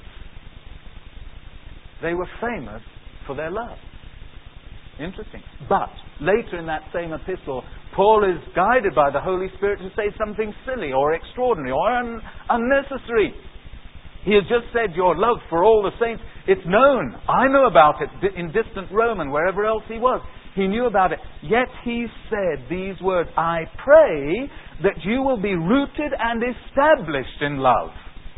They 2.01 2.13
were 2.13 2.28
famous 2.39 2.82
for 3.28 3.36
their 3.36 3.51
love. 3.51 3.78
Interesting. 5.00 5.42
But 5.68 5.89
later 6.22 6.60
in 6.60 6.66
that 6.68 6.84
same 6.94 7.13
epistle, 7.13 7.63
Paul 7.96 8.24
is 8.24 8.39
guided 8.56 8.96
by 8.96 9.12
the 9.12 9.22
Holy 9.22 9.48
Spirit 9.58 9.80
to 9.80 9.89
say 9.96 10.16
something 10.18 10.54
silly 10.66 10.92
or 10.94 11.13
extraordinary 11.13 11.72
or 11.72 11.92
un- 11.92 12.22
unnecessary. 12.50 13.34
He 14.24 14.34
has 14.34 14.44
just 14.44 14.74
said, 14.74 14.96
Your 14.96 15.16
love 15.16 15.38
for 15.50 15.64
all 15.64 15.82
the 15.82 15.96
saints, 16.04 16.22
it's 16.48 16.66
known. 16.66 17.16
I 17.28 17.48
know 17.48 17.68
about 17.68 17.96
it 18.02 18.36
in 18.36 18.48
distant 18.48 18.92
Rome 18.92 19.20
and 19.20 19.32
wherever 19.32 19.66
else 19.66 19.84
he 19.88 19.98
was. 19.98 20.22
He 20.56 20.68
knew 20.68 20.88
about 20.88 21.12
it. 21.14 21.20
Yet 21.42 21.68
he 21.86 22.08
said 22.30 22.66
these 22.70 23.00
words 23.02 23.30
I 23.38 23.64
pray 23.84 24.50
that 24.84 25.04
you 25.04 25.22
will 25.22 25.42
be 25.42 25.54
rooted 25.54 26.12
and 26.20 26.44
established 26.44 27.42
in 27.42 27.58
love. 27.58 27.92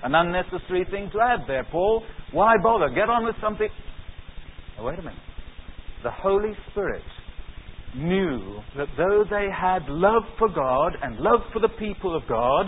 An 0.03 0.15
unnecessary 0.15 0.85
thing 0.89 1.09
to 1.13 1.19
add 1.21 1.41
there, 1.47 1.65
Paul. 1.71 2.03
Why 2.31 2.55
bother? 2.61 2.89
Get 2.89 3.09
on 3.09 3.25
with 3.25 3.35
something. 3.41 3.69
Oh, 4.79 4.85
wait 4.85 4.99
a 4.99 5.01
minute. 5.01 5.19
The 6.03 6.11
Holy 6.11 6.53
Spirit 6.71 7.03
knew 7.95 8.59
that 8.77 8.87
though 8.97 9.23
they 9.29 9.47
had 9.55 9.87
love 9.87 10.23
for 10.39 10.49
God 10.49 10.93
and 11.01 11.17
love 11.17 11.41
for 11.53 11.59
the 11.59 11.69
people 11.69 12.15
of 12.15 12.23
God, 12.27 12.67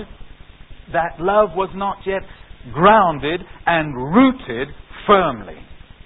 that 0.92 1.20
love 1.20 1.50
was 1.56 1.70
not 1.76 1.98
yet 2.06 2.22
grounded 2.72 3.42
and 3.66 3.96
rooted 3.96 4.68
firmly. 5.08 5.58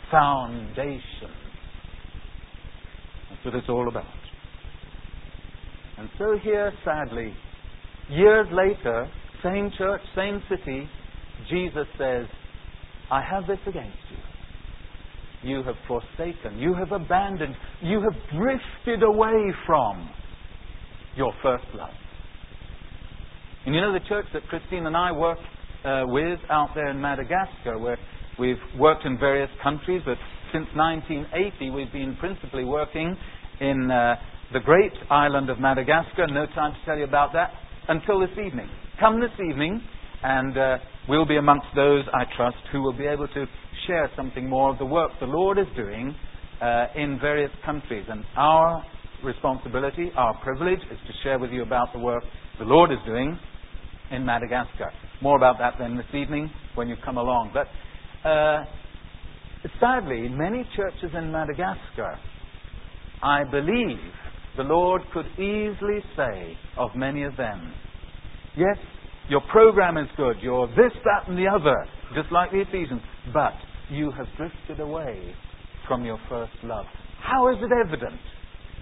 Foundation. 0.10 1.32
That's 3.30 3.46
what 3.46 3.56
it's 3.56 3.70
all 3.70 3.88
about. 3.88 4.06
And 5.98 6.10
so 6.18 6.38
here, 6.42 6.72
sadly, 6.86 7.34
years 8.10 8.48
later, 8.52 9.10
same 9.44 9.72
church, 9.78 10.02
same 10.16 10.42
city, 10.50 10.88
Jesus 11.50 11.86
says, 11.98 12.26
I 13.12 13.22
have 13.22 13.48
this 13.48 13.60
against 13.68 13.98
you. 14.10 15.50
You 15.50 15.64
have 15.64 15.76
forsaken, 15.88 16.58
you 16.58 16.74
have 16.74 16.92
abandoned, 16.92 17.56
you 17.82 18.02
have 18.02 18.20
drifted 18.32 19.04
away 19.04 19.54
from 19.66 20.10
your 21.16 21.32
first 21.44 21.66
love. 21.76 21.90
And 23.66 23.76
you 23.76 23.82
know 23.82 23.94
the 23.94 24.08
church 24.08 24.26
that 24.34 24.44
Christine 24.48 24.86
and 24.88 24.98
I 24.98 25.12
work 25.12 25.38
uh, 25.88 26.03
with 26.06 26.39
out 26.50 26.70
there 26.75 26.89
in 26.89 27.00
Madagascar, 27.00 27.79
where 27.79 27.98
we've 28.38 28.58
worked 28.77 29.06
in 29.06 29.17
various 29.17 29.50
countries, 29.63 30.01
but 30.06 30.17
since 30.51 30.67
1980 30.75 31.70
we've 31.72 31.91
been 31.91 32.15
principally 32.20 32.65
working 32.65 33.15
in 33.62 33.89
uh, 33.89 34.15
the 34.53 34.60
great 34.60 34.94
island 35.10 35.50
of 35.50 35.60
Madagascar. 35.60 36.27
No 36.27 36.46
time 36.48 36.74
to 36.74 36.86
tell 36.86 36.98
you 36.98 37.03
about 37.03 37.34
that 37.34 37.51
until 37.88 38.20
this 38.20 38.32
evening. 38.32 38.70
Come 39.00 39.20
this 39.20 39.32
evening, 39.50 39.82
and 40.24 40.58
uh, 40.58 40.77
we'll 41.08 41.25
be 41.25 41.38
amongst 41.38 41.67
those, 41.75 42.03
I 42.13 42.24
trust, 42.36 42.58
who 42.72 42.82
will 42.82 42.98
be 42.98 43.06
able 43.06 43.27
to 43.27 43.46
share 43.88 44.10
something 44.15 44.50
more 44.50 44.72
of 44.72 44.77
the 44.79 44.86
work 44.86 45.12
the 45.20 45.25
Lord 45.25 45.58
is 45.58 45.67
doing 45.75 46.13
uh, 46.62 46.88
in 46.96 47.20
various 47.20 47.51
countries. 47.65 48.06
And 48.10 48.24
our 48.36 48.84
responsibility, 49.24 50.12
our 50.15 50.38
privilege, 50.44 50.79
is 50.91 50.98
to 51.08 51.13
share 51.24 51.39
with 51.39 51.51
you 51.51 51.62
about 51.63 51.94
the 51.94 52.00
work 52.00 52.24
the 52.60 52.65
Lord 52.65 52.91
is 52.91 52.98
doing 53.06 53.38
in 54.12 54.26
Madagascar. 54.26 54.92
More 55.22 55.38
about 55.38 55.58
that 55.60 55.76
then 55.80 55.98
this 55.98 56.06
evening 56.14 56.52
when 56.76 56.88
you 56.88 56.96
come 57.04 57.18
along. 57.18 57.52
But 57.54 57.68
uh, 58.28 58.66
sadly, 59.80 60.30
many 60.30 60.68
churches 60.76 61.12
in 61.18 61.32
Madagascar, 61.32 62.18
I 63.24 63.44
believe 63.44 63.98
the 64.56 64.64
Lord 64.64 65.02
could 65.14 65.28
easily 65.34 66.00
say 66.16 66.58
of 66.78 66.92
many 66.96 67.24
of 67.24 67.36
them, 67.38 67.74
Yes, 68.58 68.78
your 69.30 69.42
program 69.52 69.98
is 69.98 70.08
good. 70.18 70.38
You're 70.42 70.68
this, 70.70 70.92
that, 71.04 71.30
and 71.30 71.38
the 71.38 71.48
other, 71.48 71.86
just 72.16 72.32
like 72.32 72.50
the 72.52 72.62
Ephesians. 72.62 73.02
But 73.32 73.54
you 73.90 74.12
have 74.12 74.26
drifted 74.36 74.80
away 74.80 75.36
from 75.88 76.04
your 76.04 76.20
first 76.28 76.54
love. 76.64 76.86
How 77.22 77.50
is 77.50 77.58
it 77.62 77.70
evident? 77.86 78.20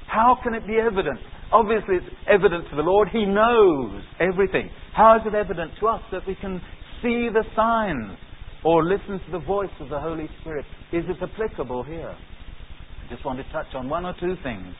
How 0.07 0.38
can 0.43 0.53
it 0.53 0.65
be 0.67 0.77
evident? 0.77 1.19
Obviously, 1.51 1.95
it's 1.95 2.15
evident 2.27 2.69
to 2.69 2.75
the 2.75 2.81
Lord. 2.81 3.09
He 3.12 3.25
knows 3.25 4.03
everything. 4.19 4.69
How 4.93 5.17
is 5.17 5.21
it 5.25 5.35
evident 5.35 5.71
to 5.79 5.88
us 5.88 6.01
that 6.12 6.25
we 6.27 6.35
can 6.35 6.62
see 7.01 7.29
the 7.31 7.43
signs 7.55 8.17
or 8.63 8.83
listen 8.83 9.19
to 9.25 9.31
the 9.31 9.45
voice 9.45 9.69
of 9.79 9.89
the 9.89 10.00
Holy 10.00 10.27
Spirit? 10.41 10.65
Is 10.91 11.05
it 11.07 11.17
applicable 11.21 11.83
here? 11.83 12.09
I 12.09 13.13
just 13.13 13.25
want 13.25 13.39
to 13.39 13.51
touch 13.51 13.67
on 13.75 13.89
one 13.89 14.05
or 14.05 14.15
two 14.19 14.35
things. 14.43 14.74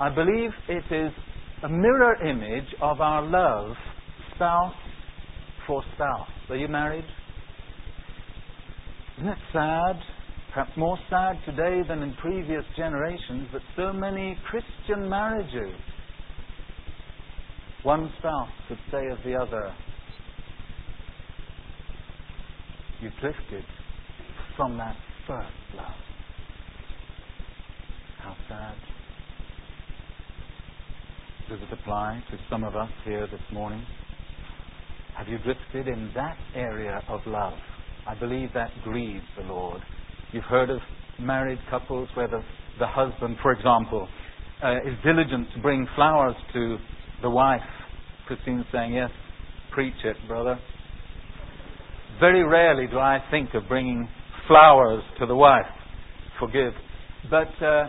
I 0.00 0.08
believe 0.08 0.50
it 0.68 0.84
is 0.94 1.12
a 1.64 1.68
mirror 1.68 2.14
image 2.24 2.74
of 2.80 3.00
our 3.00 3.22
love 3.22 3.76
spouse 4.34 4.74
for 5.66 5.82
spouse. 5.94 6.28
Are 6.48 6.56
you 6.56 6.68
married? 6.68 7.04
Isn't 9.18 9.28
it 9.28 9.38
sad? 9.52 9.96
Perhaps 10.54 10.76
more 10.76 10.98
sad 11.08 11.38
today 11.46 11.80
than 11.88 12.02
in 12.02 12.14
previous 12.14 12.64
generations 12.76 13.48
that 13.52 13.62
so 13.74 13.92
many 13.92 14.38
Christian 14.50 15.08
marriages, 15.08 15.74
one 17.82 18.12
spouse 18.18 18.50
could 18.68 18.78
say 18.90 19.06
of 19.10 19.18
the 19.24 19.34
other, 19.34 19.74
You 23.02 23.10
drifted 23.20 23.64
from 24.56 24.76
that 24.78 24.94
first 25.26 25.48
love. 25.74 25.86
How 28.20 28.36
sad. 28.48 28.76
Does 31.48 31.58
it 31.62 31.72
apply 31.72 32.22
to 32.30 32.38
some 32.48 32.62
of 32.62 32.76
us 32.76 32.90
here 33.04 33.26
this 33.26 33.40
morning? 33.52 33.84
Have 35.16 35.26
you 35.26 35.38
drifted 35.38 35.88
in 35.88 36.12
that 36.14 36.36
area 36.54 37.00
of 37.08 37.20
love? 37.26 37.54
I 38.06 38.14
believe 38.14 38.50
that 38.54 38.70
grieves 38.84 39.24
the 39.36 39.44
Lord. 39.52 39.82
You've 40.32 40.44
heard 40.44 40.70
of 40.70 40.80
married 41.18 41.58
couples 41.68 42.08
where 42.14 42.28
the, 42.28 42.40
the 42.78 42.86
husband, 42.86 43.36
for 43.42 43.52
example, 43.52 44.08
uh, 44.64 44.76
is 44.78 44.94
diligent 45.04 45.48
to 45.54 45.60
bring 45.60 45.86
flowers 45.94 46.34
to 46.54 46.78
the 47.20 47.28
wife. 47.28 47.60
Christine's 48.26 48.64
saying, 48.72 48.94
Yes, 48.94 49.10
preach 49.72 49.94
it, 50.04 50.16
brother. 50.26 50.58
Very 52.18 52.44
rarely 52.44 52.86
do 52.86 52.98
I 52.98 53.18
think 53.30 53.50
of 53.54 53.68
bringing 53.68 54.08
flowers 54.48 55.02
to 55.18 55.26
the 55.26 55.36
wife. 55.36 55.66
Forgive. 56.40 56.72
But 57.30 57.48
uh, 57.60 57.66
uh, 57.66 57.88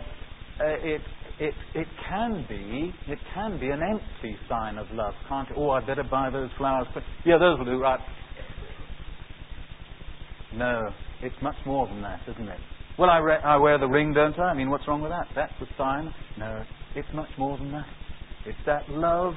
it, 0.60 1.00
it, 1.40 1.54
it 1.74 1.86
can 2.08 2.44
be 2.48 2.92
it 3.10 3.18
can 3.34 3.58
be 3.58 3.70
an 3.70 3.80
empty 3.82 4.36
sign 4.48 4.78
of 4.78 4.86
love, 4.92 5.14
can't 5.28 5.48
it? 5.48 5.54
Oh, 5.56 5.70
I'd 5.70 5.86
better 5.86 6.04
buy 6.04 6.30
those 6.30 6.50
flowers. 6.58 6.86
But 6.94 7.02
yeah, 7.24 7.38
those 7.38 7.58
will 7.58 7.64
do, 7.64 7.80
right? 7.80 8.00
No, 10.56 10.88
it's 11.22 11.34
much 11.42 11.56
more 11.66 11.86
than 11.86 12.02
that, 12.02 12.20
isn't 12.28 12.48
it? 12.48 12.60
Well, 12.98 13.10
I, 13.10 13.18
re- 13.18 13.42
I 13.44 13.56
wear 13.56 13.78
the 13.78 13.88
ring, 13.88 14.12
don't 14.12 14.38
I? 14.38 14.50
I 14.50 14.54
mean, 14.54 14.70
what's 14.70 14.86
wrong 14.86 15.02
with 15.02 15.10
that? 15.10 15.26
That's 15.34 15.52
the 15.58 15.66
sign. 15.76 16.12
No, 16.38 16.62
it's 16.94 17.08
much 17.12 17.30
more 17.38 17.58
than 17.58 17.72
that. 17.72 17.86
It's 18.46 18.58
that 18.66 18.88
love 18.88 19.34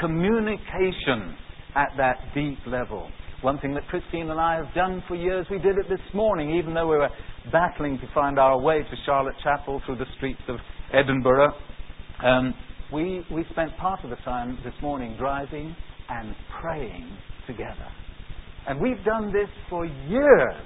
communication 0.00 1.36
at 1.74 1.88
that 1.96 2.16
deep 2.34 2.58
level. 2.66 3.10
One 3.40 3.58
thing 3.58 3.74
that 3.74 3.88
Christine 3.88 4.30
and 4.30 4.40
I 4.40 4.54
have 4.54 4.72
done 4.74 5.02
for 5.08 5.16
years, 5.16 5.46
we 5.50 5.58
did 5.58 5.76
it 5.76 5.88
this 5.88 6.14
morning, 6.14 6.54
even 6.56 6.74
though 6.74 6.86
we 6.86 6.96
were 6.96 7.10
battling 7.50 7.98
to 7.98 8.08
find 8.14 8.38
our 8.38 8.60
way 8.60 8.82
to 8.82 8.96
Charlotte 9.04 9.34
Chapel 9.42 9.82
through 9.84 9.96
the 9.96 10.06
streets 10.16 10.40
of 10.48 10.56
Edinburgh. 10.92 11.52
Um, 12.22 12.54
we, 12.92 13.24
we 13.32 13.44
spent 13.50 13.76
part 13.78 14.04
of 14.04 14.10
the 14.10 14.16
time 14.16 14.58
this 14.64 14.74
morning 14.80 15.16
driving 15.18 15.74
and 16.08 16.36
praying 16.60 17.10
together. 17.48 17.88
And 18.68 18.80
we've 18.80 19.02
done 19.04 19.32
this 19.32 19.48
for 19.68 19.86
years. 19.86 20.62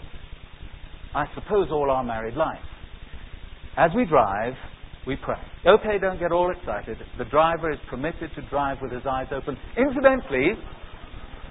I 1.14 1.24
suppose 1.34 1.68
all 1.70 1.90
our 1.90 2.04
married 2.04 2.34
life. 2.34 2.58
As 3.76 3.90
we 3.94 4.04
drive, 4.04 4.54
we 5.06 5.16
pray. 5.16 5.40
Okay, 5.66 5.98
don't 6.00 6.18
get 6.18 6.32
all 6.32 6.50
excited. 6.50 6.98
The 7.18 7.24
driver 7.26 7.70
is 7.70 7.78
permitted 7.88 8.30
to 8.34 8.42
drive 8.50 8.78
with 8.82 8.92
his 8.92 9.02
eyes 9.08 9.28
open. 9.32 9.56
Incidentally, 9.76 10.52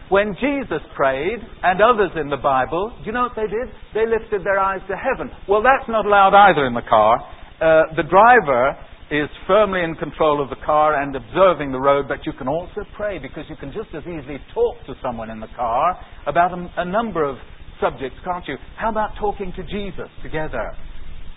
when 0.09 0.35
Jesus 0.39 0.85
prayed, 0.95 1.39
and 1.63 1.81
others 1.81 2.11
in 2.15 2.29
the 2.29 2.37
Bible, 2.37 2.93
do 2.99 3.05
you 3.05 3.11
know 3.11 3.23
what 3.23 3.35
they 3.35 3.49
did? 3.49 3.73
They 3.93 4.05
lifted 4.05 4.45
their 4.45 4.59
eyes 4.59 4.81
to 4.87 4.95
heaven. 4.95 5.31
Well, 5.49 5.63
that's 5.63 5.89
not 5.89 6.05
allowed 6.05 6.35
either 6.35 6.67
in 6.67 6.75
the 6.75 6.85
car. 6.87 7.17
Uh, 7.55 7.95
the 7.95 8.03
driver 8.03 8.77
is 9.11 9.29
firmly 9.45 9.81
in 9.83 9.95
control 9.95 10.41
of 10.41 10.49
the 10.49 10.55
car 10.65 11.01
and 11.01 11.15
observing 11.15 11.71
the 11.71 11.79
road, 11.79 12.07
but 12.07 12.25
you 12.25 12.33
can 12.33 12.47
also 12.47 12.81
pray 12.95 13.19
because 13.19 13.43
you 13.49 13.55
can 13.55 13.71
just 13.71 13.93
as 13.93 14.01
easily 14.01 14.39
talk 14.53 14.77
to 14.87 14.95
someone 15.01 15.29
in 15.29 15.39
the 15.39 15.47
car 15.55 15.99
about 16.25 16.51
a, 16.51 16.67
a 16.77 16.85
number 16.85 17.23
of 17.23 17.37
subjects, 17.79 18.17
can't 18.23 18.47
you? 18.47 18.55
How 18.77 18.89
about 18.89 19.11
talking 19.19 19.53
to 19.55 19.63
Jesus 19.63 20.09
together? 20.23 20.71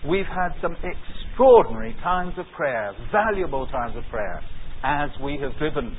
We've 0.07 0.25
had 0.25 0.49
some 0.61 0.75
extraordinary 0.81 1.93
times 2.01 2.33
of 2.37 2.45
prayer, 2.55 2.93
valuable 3.11 3.67
times 3.67 3.95
of 3.95 4.03
prayer, 4.09 4.41
as 4.83 5.09
we 5.21 5.37
have 5.41 5.51
driven 5.59 5.95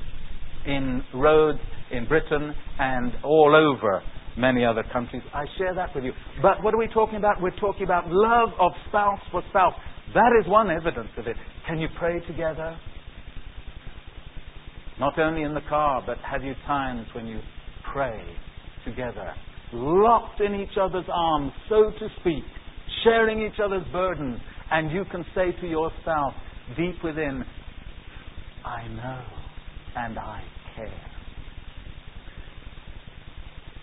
in 0.67 1.03
roads 1.15 1.61
in 1.93 2.07
Britain 2.07 2.53
and 2.79 3.13
all 3.23 3.55
over 3.55 4.03
many 4.37 4.65
other 4.65 4.83
countries. 4.93 5.23
I 5.35 5.45
share 5.59 5.75
that 5.75 5.95
with 5.95 6.05
you. 6.05 6.13
But 6.41 6.63
what 6.63 6.73
are 6.75 6.79
we 6.79 6.89
talking 6.89 7.17
about? 7.17 7.41
We're 7.41 7.57
talking 7.57 7.85
about 7.85 8.05
love 8.09 8.51
of 8.59 8.73
spouse 8.89 9.21
for 9.31 9.43
spouse. 9.51 9.75
That 10.15 10.33
is 10.41 10.49
one 10.49 10.71
evidence 10.71 11.11
of 11.19 11.27
it. 11.27 11.37
Can 11.69 11.79
you 11.79 11.89
pray 11.99 12.21
together? 12.27 12.77
Not 14.99 15.19
only 15.19 15.43
in 15.43 15.55
the 15.55 15.61
car, 15.69 16.03
but 16.05 16.19
have 16.19 16.43
you 16.43 16.55
times 16.67 17.07
when 17.15 17.27
you 17.27 17.41
pray 17.93 18.23
together, 18.85 19.33
locked 19.73 20.41
in 20.41 20.55
each 20.55 20.77
other's 20.81 21.05
arms, 21.13 21.53
so 21.69 21.91
to 21.91 22.09
speak, 22.21 22.45
sharing 23.05 23.41
each 23.41 23.61
other's 23.63 23.87
burdens, 23.93 24.39
and 24.71 24.91
you 24.91 25.05
can 25.11 25.25
say 25.35 25.53
to 25.61 25.67
yourself, 25.67 26.35
deep 26.77 27.03
within, 27.03 27.45
I 28.65 28.89
know 28.89 29.23
and 29.97 30.19
I 30.19 30.43
care. 30.77 31.11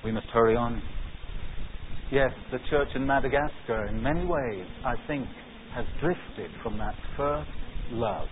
We 0.03 0.11
must 0.11 0.27
hurry 0.27 0.55
on. 0.55 0.81
Yes, 2.11 2.31
the 2.51 2.59
church 2.69 2.89
in 2.95 3.05
Madagascar, 3.05 3.87
in 3.87 4.01
many 4.01 4.25
ways, 4.25 4.65
I 4.85 4.93
think, 5.07 5.27
has 5.73 5.85
drifted 5.99 6.51
from 6.63 6.77
that 6.77 6.95
first 7.15 7.49
love. 7.91 8.27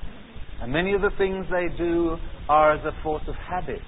And 0.62 0.72
many 0.72 0.94
of 0.94 1.02
the 1.02 1.12
things 1.18 1.46
they 1.52 1.76
do 1.78 2.18
are 2.48 2.74
as 2.74 2.86
a 2.86 2.92
force 3.04 3.24
of 3.28 3.36
habit, 3.36 3.82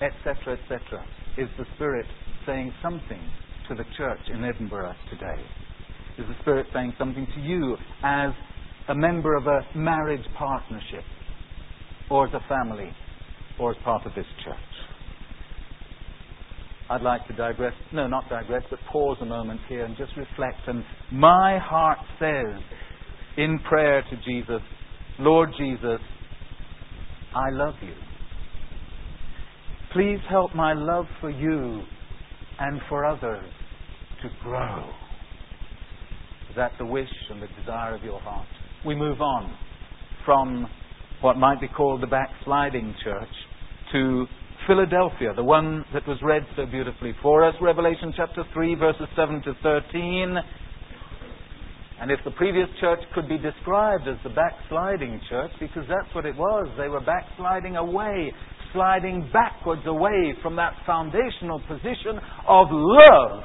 etc., 0.00 0.58
etc. 0.58 1.04
Is 1.36 1.48
the 1.58 1.66
Spirit 1.76 2.06
saying 2.46 2.72
something 2.82 3.20
to 3.68 3.74
the 3.74 3.84
church 3.96 4.20
in 4.32 4.44
Edinburgh 4.44 4.94
today? 5.10 5.42
Is 6.18 6.26
the 6.28 6.36
Spirit 6.42 6.66
saying 6.72 6.94
something 6.98 7.26
to 7.34 7.40
you 7.40 7.76
as 8.02 8.30
a 8.88 8.94
member 8.94 9.34
of 9.36 9.46
a 9.46 9.60
marriage 9.74 10.24
partnership, 10.36 11.04
or 12.10 12.28
as 12.28 12.34
a 12.34 12.48
family, 12.48 12.90
or 13.58 13.72
as 13.72 13.76
part 13.82 14.06
of 14.06 14.14
this 14.14 14.26
church? 14.44 14.73
I'd 16.90 17.02
like 17.02 17.26
to 17.28 17.32
digress, 17.34 17.72
no, 17.92 18.06
not 18.06 18.28
digress, 18.28 18.62
but 18.68 18.78
pause 18.92 19.16
a 19.22 19.24
moment 19.24 19.60
here 19.68 19.84
and 19.84 19.96
just 19.96 20.12
reflect. 20.16 20.58
And 20.66 20.84
my 21.10 21.58
heart 21.58 21.98
says 22.18 22.60
in 23.36 23.58
prayer 23.68 24.02
to 24.02 24.16
Jesus, 24.24 24.60
Lord 25.18 25.50
Jesus, 25.58 26.00
I 27.34 27.50
love 27.50 27.74
you. 27.82 27.94
Please 29.92 30.18
help 30.28 30.54
my 30.54 30.74
love 30.74 31.06
for 31.20 31.30
you 31.30 31.82
and 32.58 32.80
for 32.88 33.04
others 33.04 33.48
to 34.22 34.28
grow. 34.42 34.90
Is 36.50 36.56
that 36.56 36.72
the 36.78 36.84
wish 36.84 37.08
and 37.30 37.40
the 37.40 37.48
desire 37.60 37.94
of 37.94 38.04
your 38.04 38.20
heart? 38.20 38.46
We 38.84 38.94
move 38.94 39.20
on 39.20 39.56
from 40.24 40.68
what 41.20 41.36
might 41.36 41.60
be 41.60 41.68
called 41.68 42.02
the 42.02 42.06
backsliding 42.06 42.94
church 43.02 43.28
to 43.92 44.26
Philadelphia, 44.66 45.32
the 45.34 45.44
one 45.44 45.84
that 45.92 46.06
was 46.08 46.18
read 46.22 46.42
so 46.56 46.66
beautifully 46.66 47.12
for 47.22 47.44
us, 47.44 47.54
Revelation 47.60 48.12
chapter 48.16 48.44
3, 48.52 48.74
verses 48.76 49.06
7 49.16 49.42
to 49.42 49.52
13. 49.62 50.36
And 52.00 52.10
if 52.10 52.18
the 52.24 52.30
previous 52.32 52.68
church 52.80 52.98
could 53.14 53.28
be 53.28 53.38
described 53.38 54.08
as 54.08 54.16
the 54.24 54.30
backsliding 54.30 55.20
church, 55.28 55.50
because 55.60 55.84
that's 55.88 56.12
what 56.14 56.26
it 56.26 56.36
was, 56.36 56.68
they 56.76 56.88
were 56.88 57.00
backsliding 57.00 57.76
away, 57.76 58.32
sliding 58.72 59.28
backwards 59.32 59.82
away 59.86 60.34
from 60.42 60.56
that 60.56 60.72
foundational 60.86 61.60
position 61.68 62.18
of 62.48 62.66
love 62.70 63.42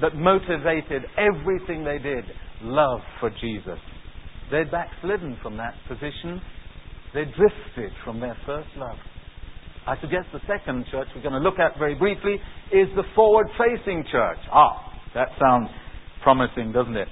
that 0.00 0.16
motivated 0.16 1.02
everything 1.16 1.84
they 1.84 1.98
did 1.98 2.24
love 2.62 3.00
for 3.20 3.30
Jesus. 3.40 3.78
They'd 4.50 4.70
backslidden 4.70 5.38
from 5.42 5.56
that 5.58 5.74
position, 5.86 6.40
they 7.14 7.24
drifted 7.24 7.92
from 8.04 8.20
their 8.20 8.36
first 8.46 8.68
love. 8.76 8.96
I 9.90 10.00
suggest 10.00 10.28
the 10.32 10.38
second 10.46 10.86
church 10.92 11.08
we're 11.16 11.22
going 11.22 11.34
to 11.34 11.40
look 11.40 11.58
at 11.58 11.76
very 11.76 11.96
briefly 11.96 12.34
is 12.70 12.86
the 12.94 13.02
forward 13.16 13.48
facing 13.58 14.04
church. 14.12 14.38
Ah, 14.52 14.86
that 15.16 15.30
sounds 15.42 15.68
promising, 16.22 16.70
doesn't 16.70 16.96
it? 16.96 17.08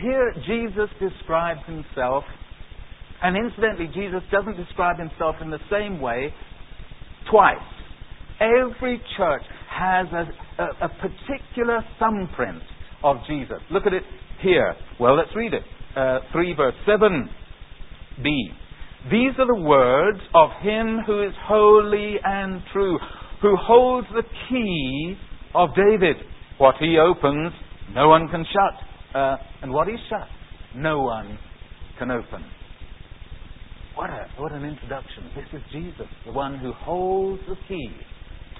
Here, 0.00 0.32
Jesus 0.46 0.88
describes 0.98 1.60
himself, 1.66 2.24
and 3.22 3.36
incidentally, 3.36 3.90
Jesus 3.94 4.22
doesn't 4.32 4.56
describe 4.56 4.98
himself 4.98 5.36
in 5.42 5.50
the 5.50 5.58
same 5.70 6.00
way 6.00 6.32
twice. 7.30 7.58
Every 8.40 9.02
church 9.18 9.42
has 9.70 10.06
a, 10.14 10.62
a, 10.62 10.86
a 10.86 10.88
particular 10.88 11.84
thumbprint 11.98 12.62
of 13.02 13.18
Jesus. 13.28 13.58
Look 13.70 13.86
at 13.86 13.92
it 13.92 14.02
here. 14.40 14.74
Well, 14.98 15.14
let's 15.14 15.36
read 15.36 15.52
it. 15.52 15.62
Uh, 15.94 16.20
3 16.32 16.54
verse 16.54 16.74
7b. 16.88 17.28
These 19.10 19.32
are 19.38 19.46
the 19.46 19.62
words 19.62 20.20
of 20.34 20.50
him 20.62 21.00
who 21.06 21.22
is 21.22 21.32
holy 21.46 22.16
and 22.24 22.62
true, 22.72 22.98
who 23.42 23.54
holds 23.56 24.06
the 24.14 24.22
key 24.48 25.16
of 25.54 25.70
David. 25.76 26.16
What 26.56 26.76
he 26.80 26.98
opens, 26.98 27.52
no 27.92 28.08
one 28.08 28.28
can 28.28 28.44
shut. 28.44 29.14
Uh, 29.14 29.36
and 29.62 29.72
what 29.72 29.88
he 29.88 29.94
shuts, 30.08 30.30
no 30.74 31.02
one 31.02 31.38
can 31.98 32.10
open. 32.10 32.44
What, 33.94 34.10
a, 34.10 34.26
what 34.38 34.52
an 34.52 34.64
introduction. 34.64 35.30
This 35.36 35.46
is 35.52 35.62
Jesus, 35.70 36.06
the 36.24 36.32
one 36.32 36.58
who 36.58 36.72
holds 36.72 37.42
the 37.46 37.56
key 37.68 37.90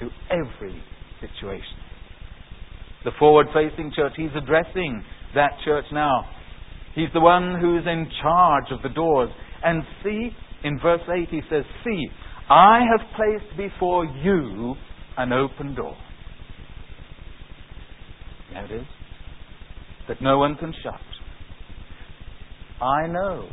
to 0.01 0.11
every 0.31 0.83
situation. 1.21 1.79
The 3.05 3.11
forward 3.19 3.47
facing 3.53 3.93
church, 3.97 4.13
he's 4.17 4.31
addressing 4.37 5.03
that 5.35 5.53
church 5.65 5.87
now. 5.93 6.25
He's 6.95 7.09
the 7.13 7.21
one 7.21 7.59
who's 7.61 7.85
in 7.87 8.09
charge 8.23 8.67
of 8.71 8.83
the 8.83 8.89
doors. 8.89 9.31
And 9.65 9.83
see, 10.03 10.31
in 10.63 10.79
verse 10.81 11.01
8 11.09 11.29
he 11.31 11.41
says, 11.51 11.65
See, 11.85 12.07
I 12.49 12.81
have 12.91 13.07
placed 13.17 13.57
before 13.57 14.05
you 14.05 14.75
an 15.17 15.33
open 15.33 15.75
door. 15.75 15.97
There 18.53 18.65
it 18.65 18.71
is. 18.71 18.87
That 20.09 20.21
no 20.21 20.39
one 20.39 20.57
can 20.57 20.73
shut. 20.83 21.01
I 22.81 23.07
know. 23.07 23.49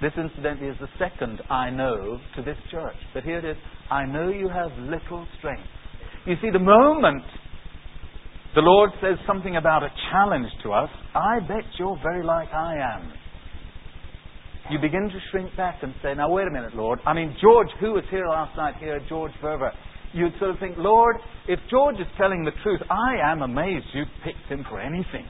This, 0.00 0.12
incidentally, 0.16 0.68
is 0.68 0.76
the 0.80 0.88
second 0.98 1.40
I 1.50 1.70
know 1.70 2.18
to 2.36 2.42
this 2.42 2.56
church. 2.70 2.96
But 3.12 3.24
here 3.24 3.38
it 3.38 3.44
is 3.44 3.56
I 3.90 4.04
know 4.04 4.28
you 4.30 4.48
have 4.48 4.70
little 4.78 5.26
strength. 5.38 5.62
You 6.26 6.34
see, 6.42 6.50
the 6.50 6.58
moment 6.58 7.24
the 8.54 8.60
Lord 8.62 8.90
says 9.00 9.18
something 9.26 9.56
about 9.56 9.82
a 9.82 9.88
challenge 10.10 10.48
to 10.62 10.72
us, 10.72 10.90
I 11.14 11.40
bet 11.40 11.64
you're 11.78 11.98
very 12.02 12.24
like 12.24 12.48
I 12.52 12.76
am. 12.76 13.12
You 14.70 14.78
begin 14.78 15.08
to 15.08 15.18
shrink 15.30 15.56
back 15.56 15.78
and 15.82 15.94
say, 16.02 16.14
now 16.14 16.30
wait 16.30 16.46
a 16.46 16.50
minute, 16.50 16.74
Lord. 16.74 16.98
I 17.06 17.14
mean, 17.14 17.34
George, 17.40 17.68
who 17.80 17.92
was 17.92 18.04
here 18.10 18.26
last 18.28 18.56
night 18.56 18.74
here, 18.78 19.00
George 19.08 19.32
Verwer, 19.42 19.70
you'd 20.12 20.32
sort 20.38 20.50
of 20.50 20.58
think, 20.58 20.76
Lord, 20.76 21.16
if 21.46 21.58
George 21.70 21.96
is 21.96 22.06
telling 22.18 22.44
the 22.44 22.50
truth, 22.62 22.80
I 22.90 23.16
am 23.32 23.42
amazed 23.42 23.86
you 23.94 24.04
picked 24.24 24.50
him 24.50 24.64
for 24.68 24.80
anything. 24.80 25.26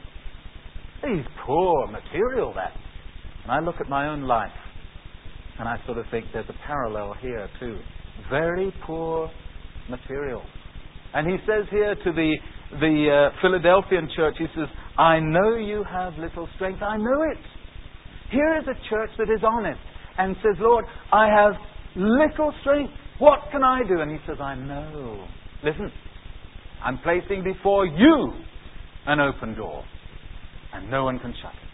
He's 1.03 1.25
poor 1.47 1.87
material, 1.87 2.53
that. 2.55 2.73
And 3.45 3.53
I 3.53 3.61
look 3.61 3.77
at 3.81 3.89
my 3.89 4.09
own 4.09 4.23
life, 4.23 4.51
and 5.59 5.69
I 5.69 5.77
sort 5.87 5.99
of 5.99 6.07
think 6.11 6.27
there's 6.33 6.49
a 6.49 6.67
parallel 6.67 7.15
here, 7.21 7.49
too. 7.61 7.79
Very 8.31 8.75
poor 8.85 9.31
material. 9.89 10.43
And 11.15 11.31
he 11.31 11.37
says 11.47 11.67
here 11.71 11.95
to 11.95 12.13
the, 12.13 12.35
the 12.73 13.31
uh, 13.31 13.41
Philadelphian 13.41 14.09
church, 14.15 14.37
he 14.39 14.47
says, 14.55 14.69
I 14.97 15.21
know 15.21 15.57
you 15.57 15.85
have 15.85 16.15
little 16.19 16.49
strength. 16.57 16.83
I 16.83 16.97
know 16.97 17.23
it. 17.31 17.39
Here 18.31 18.59
is 18.59 18.65
a 18.69 18.89
church 18.91 19.11
that 19.19 19.31
is 19.31 19.41
honest 19.43 19.81
and 20.19 20.37
says, 20.43 20.57
Lord, 20.61 20.85
I 21.13 21.29
have 21.29 21.53
little 21.97 22.53
strength. 22.61 22.93
What 23.19 23.41
can 23.51 23.63
I 23.63 23.81
do? 23.89 24.01
And 24.01 24.11
he 24.11 24.19
says, 24.27 24.37
I 24.41 24.55
know. 24.55 25.27
Listen, 25.65 25.91
I'm 26.85 26.99
placing 26.99 27.43
before 27.43 27.87
you 27.87 28.33
an 29.07 29.21
open 29.21 29.55
door, 29.55 29.83
and 30.75 30.91
no 30.91 31.05
one 31.05 31.19
can 31.19 31.35
shut 31.41 31.53
it. 31.53 31.69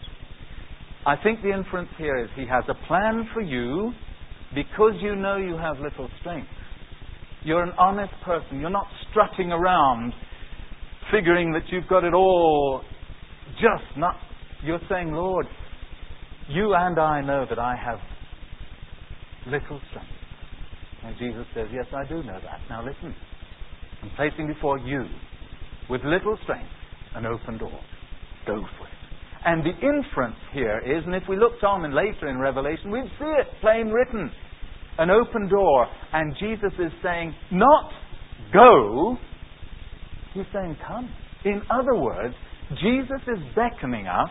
I 1.05 1.15
think 1.21 1.41
the 1.41 1.51
inference 1.51 1.89
here 1.97 2.17
is 2.17 2.29
he 2.35 2.47
has 2.47 2.63
a 2.67 2.87
plan 2.87 3.29
for 3.33 3.41
you 3.41 3.91
because 4.55 4.93
you 5.01 5.15
know 5.15 5.37
you 5.37 5.57
have 5.57 5.77
little 5.79 6.09
strength. 6.21 6.47
You're 7.43 7.63
an 7.63 7.73
honest 7.77 8.13
person. 8.23 8.59
You're 8.59 8.71
not 8.71 8.87
strutting 9.09 9.51
around 9.51 10.13
figuring 11.15 11.51
that 11.53 11.63
you've 11.69 11.87
got 11.87 12.03
it 12.03 12.13
all 12.13 12.81
just 13.53 13.97
not. 13.97 14.15
You're 14.63 14.81
saying, 14.89 15.11
Lord, 15.11 15.45
you 16.49 16.73
and 16.75 16.99
I 16.99 17.21
know 17.21 17.45
that 17.49 17.59
I 17.59 17.75
have 17.75 17.99
little 19.47 19.79
strength. 19.89 20.09
And 21.03 21.15
Jesus 21.17 21.45
says, 21.53 21.67
Yes, 21.71 21.85
I 21.93 22.07
do 22.07 22.23
know 22.23 22.39
that. 22.41 22.59
Now 22.69 22.83
listen. 22.83 23.15
I'm 24.03 24.11
placing 24.15 24.47
before 24.47 24.77
you, 24.79 25.05
with 25.89 26.01
little 26.03 26.37
strength, 26.43 26.69
an 27.15 27.25
open 27.25 27.57
door. 27.57 27.79
Go 28.45 28.55
for 28.77 28.87
it. 28.87 28.93
And 29.45 29.63
the 29.63 29.73
inference 29.75 30.35
here 30.53 30.79
is, 30.79 31.03
and 31.05 31.15
if 31.15 31.23
we 31.29 31.37
looked 31.37 31.63
on 31.63 31.85
and 31.85 31.93
later 31.93 32.27
in 32.27 32.39
Revelation, 32.39 32.91
we'd 32.91 33.09
see 33.19 33.25
it 33.25 33.47
plain 33.61 33.89
written. 33.89 34.31
An 34.97 35.09
open 35.09 35.47
door. 35.47 35.87
And 36.13 36.35
Jesus 36.39 36.71
is 36.79 36.91
saying, 37.03 37.33
not 37.51 37.91
go, 38.53 39.17
he's 40.35 40.45
saying 40.53 40.77
come. 40.85 41.09
In 41.43 41.61
other 41.71 41.95
words, 41.95 42.35
Jesus 42.81 43.21
is 43.27 43.39
beckoning 43.55 44.07
us 44.07 44.29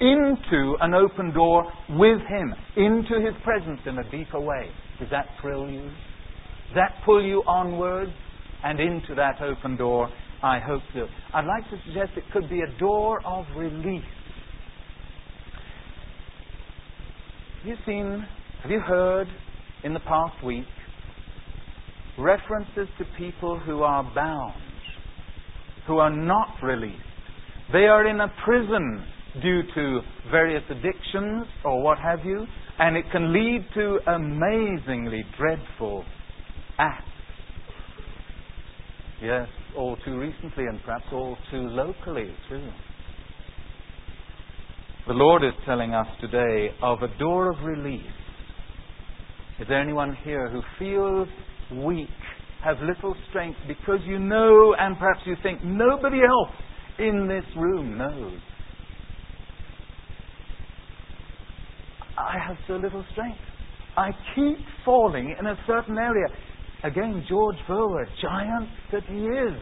into 0.00 0.76
an 0.80 0.94
open 0.94 1.32
door 1.32 1.64
with 1.90 2.20
Him, 2.28 2.54
into 2.76 3.20
His 3.20 3.34
presence 3.44 3.80
in 3.86 3.98
a 3.98 4.10
deeper 4.10 4.40
way. 4.40 4.68
Does 4.98 5.08
that 5.10 5.26
thrill 5.40 5.70
you? 5.70 5.82
Does 5.82 6.76
that 6.76 6.94
pull 7.04 7.24
you 7.24 7.42
onwards 7.46 8.12
and 8.64 8.80
into 8.80 9.14
that 9.14 9.40
open 9.40 9.76
door? 9.76 10.10
I 10.42 10.58
hope 10.58 10.82
so. 10.92 11.06
I'd 11.32 11.44
like 11.44 11.64
to 11.70 11.76
suggest 11.86 12.10
it 12.16 12.24
could 12.32 12.50
be 12.50 12.62
a 12.62 12.78
door 12.78 13.20
of 13.24 13.44
release. 13.56 14.02
Have 17.58 17.68
you 17.68 17.76
seen, 17.86 18.26
have 18.62 18.70
you 18.70 18.80
heard 18.80 19.28
in 19.84 19.94
the 19.94 20.00
past 20.00 20.42
week 20.44 20.64
references 22.18 22.88
to 22.98 23.04
people 23.16 23.58
who 23.58 23.82
are 23.82 24.02
bound, 24.14 24.54
who 25.86 25.98
are 25.98 26.10
not 26.14 26.56
released? 26.62 26.98
They 27.72 27.86
are 27.86 28.06
in 28.06 28.20
a 28.20 28.28
prison 28.44 29.04
due 29.42 29.62
to 29.74 30.00
various 30.30 30.62
addictions 30.70 31.46
or 31.64 31.82
what 31.82 31.98
have 31.98 32.24
you, 32.24 32.46
and 32.78 32.96
it 32.96 33.04
can 33.12 33.32
lead 33.32 33.66
to 33.74 33.98
amazingly 34.06 35.24
dreadful 35.38 36.04
acts. 36.78 37.06
Yes, 39.22 39.48
all 39.76 39.96
too 40.04 40.18
recently 40.18 40.64
and 40.66 40.80
perhaps 40.84 41.04
all 41.12 41.36
too 41.50 41.68
locally 41.68 42.34
too. 42.48 42.68
The 45.06 45.14
Lord 45.14 45.44
is 45.44 45.52
telling 45.64 45.94
us 45.94 46.06
today 46.20 46.70
of 46.82 47.02
a 47.02 47.18
door 47.18 47.50
of 47.50 47.58
release. 47.64 48.02
Is 49.60 49.68
there 49.68 49.80
anyone 49.80 50.16
here 50.24 50.48
who 50.48 50.60
feels 50.78 51.28
weak, 51.84 52.08
has 52.62 52.76
little 52.82 53.14
strength 53.30 53.58
because 53.66 54.00
you 54.04 54.18
know 54.18 54.74
and 54.78 54.98
perhaps 54.98 55.20
you 55.26 55.36
think 55.42 55.62
nobody 55.64 56.20
else 56.22 56.54
in 56.98 57.26
this 57.26 57.44
room 57.56 57.98
knows 57.98 58.40
I 62.16 62.38
have 62.46 62.56
so 62.66 62.74
little 62.74 63.04
strength. 63.12 63.38
I 63.96 64.10
keep 64.34 64.58
falling 64.84 65.34
in 65.38 65.46
a 65.46 65.56
certain 65.66 65.98
area. 65.98 66.26
Again, 66.84 67.24
George 67.28 67.56
Verwer, 67.68 68.06
giant 68.20 68.68
that 68.92 69.04
he 69.04 69.18
is, 69.18 69.60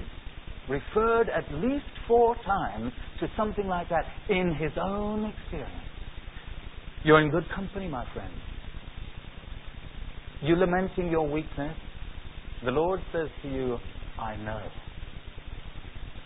referred 0.69 1.29
at 1.29 1.53
least 1.55 1.85
four 2.07 2.37
times 2.45 2.93
to 3.21 3.29
something 3.37 3.67
like 3.67 3.89
that 3.89 4.05
in 4.29 4.55
his 4.55 4.73
own 4.81 5.25
experience. 5.25 5.71
You're 7.03 7.21
in 7.21 7.31
good 7.31 7.49
company, 7.55 7.89
my 7.89 8.05
friend. 8.13 8.33
You 10.43 10.57
lamenting 10.57 11.11
your 11.11 11.29
weakness, 11.29 11.77
the 12.65 12.71
Lord 12.71 13.01
says 13.13 13.29
to 13.43 13.49
you, 13.49 13.79
I 14.19 14.37
know. 14.37 14.63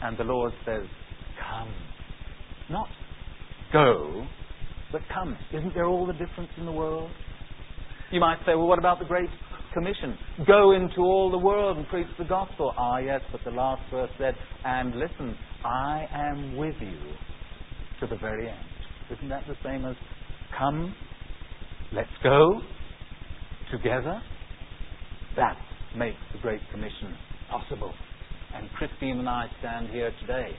And 0.03 0.19
the 0.19 0.25
Lord 0.25 0.53
says, 0.65 0.83
Come. 1.49 1.73
Not 2.71 2.89
go, 3.75 4.27
but 4.93 5.03
come. 5.13 5.37
Isn't 5.53 5.75
there 5.75 5.87
all 5.87 6.07
the 6.07 6.13
difference 6.13 6.51
in 6.57 6.65
the 6.65 6.73
world? 6.73 7.11
You 8.11 8.21
might 8.21 8.39
say, 8.47 8.55
well, 8.55 8.69
what 8.69 8.79
about 8.79 9.01
the 9.01 9.05
Great 9.05 9.29
Commission? 9.75 10.17
Go 10.47 10.73
into 10.73 11.01
all 11.01 11.31
the 11.31 11.39
world 11.39 11.77
and 11.77 11.87
preach 11.89 12.07
the 12.17 12.25
gospel. 12.25 12.73
Ah, 12.79 12.99
yes, 12.99 13.21
but 13.33 13.41
the 13.45 13.51
last 13.51 13.83
verse 13.91 14.11
said, 14.19 14.35
and 14.65 14.95
listen, 14.95 15.37
I 15.65 16.07
am 16.13 16.57
with 16.57 16.77
you 16.81 16.97
to 18.01 18.07
the 18.07 18.17
very 18.17 18.49
end. 18.49 18.59
Isn't 19.11 19.29
that 19.29 19.43
the 19.49 19.57
same 19.65 19.85
as 19.85 19.97
come, 20.57 20.95
let's 21.93 22.09
go 22.23 22.61
together? 23.73 24.23
That 25.37 25.57
makes 25.97 26.19
the 26.33 26.39
Great 26.39 26.61
Commission 26.71 27.17
possible. 27.51 27.93
And 28.55 28.69
Christine 28.71 29.19
and 29.19 29.29
I 29.29 29.47
stand 29.61 29.89
here 29.89 30.13
today 30.21 30.51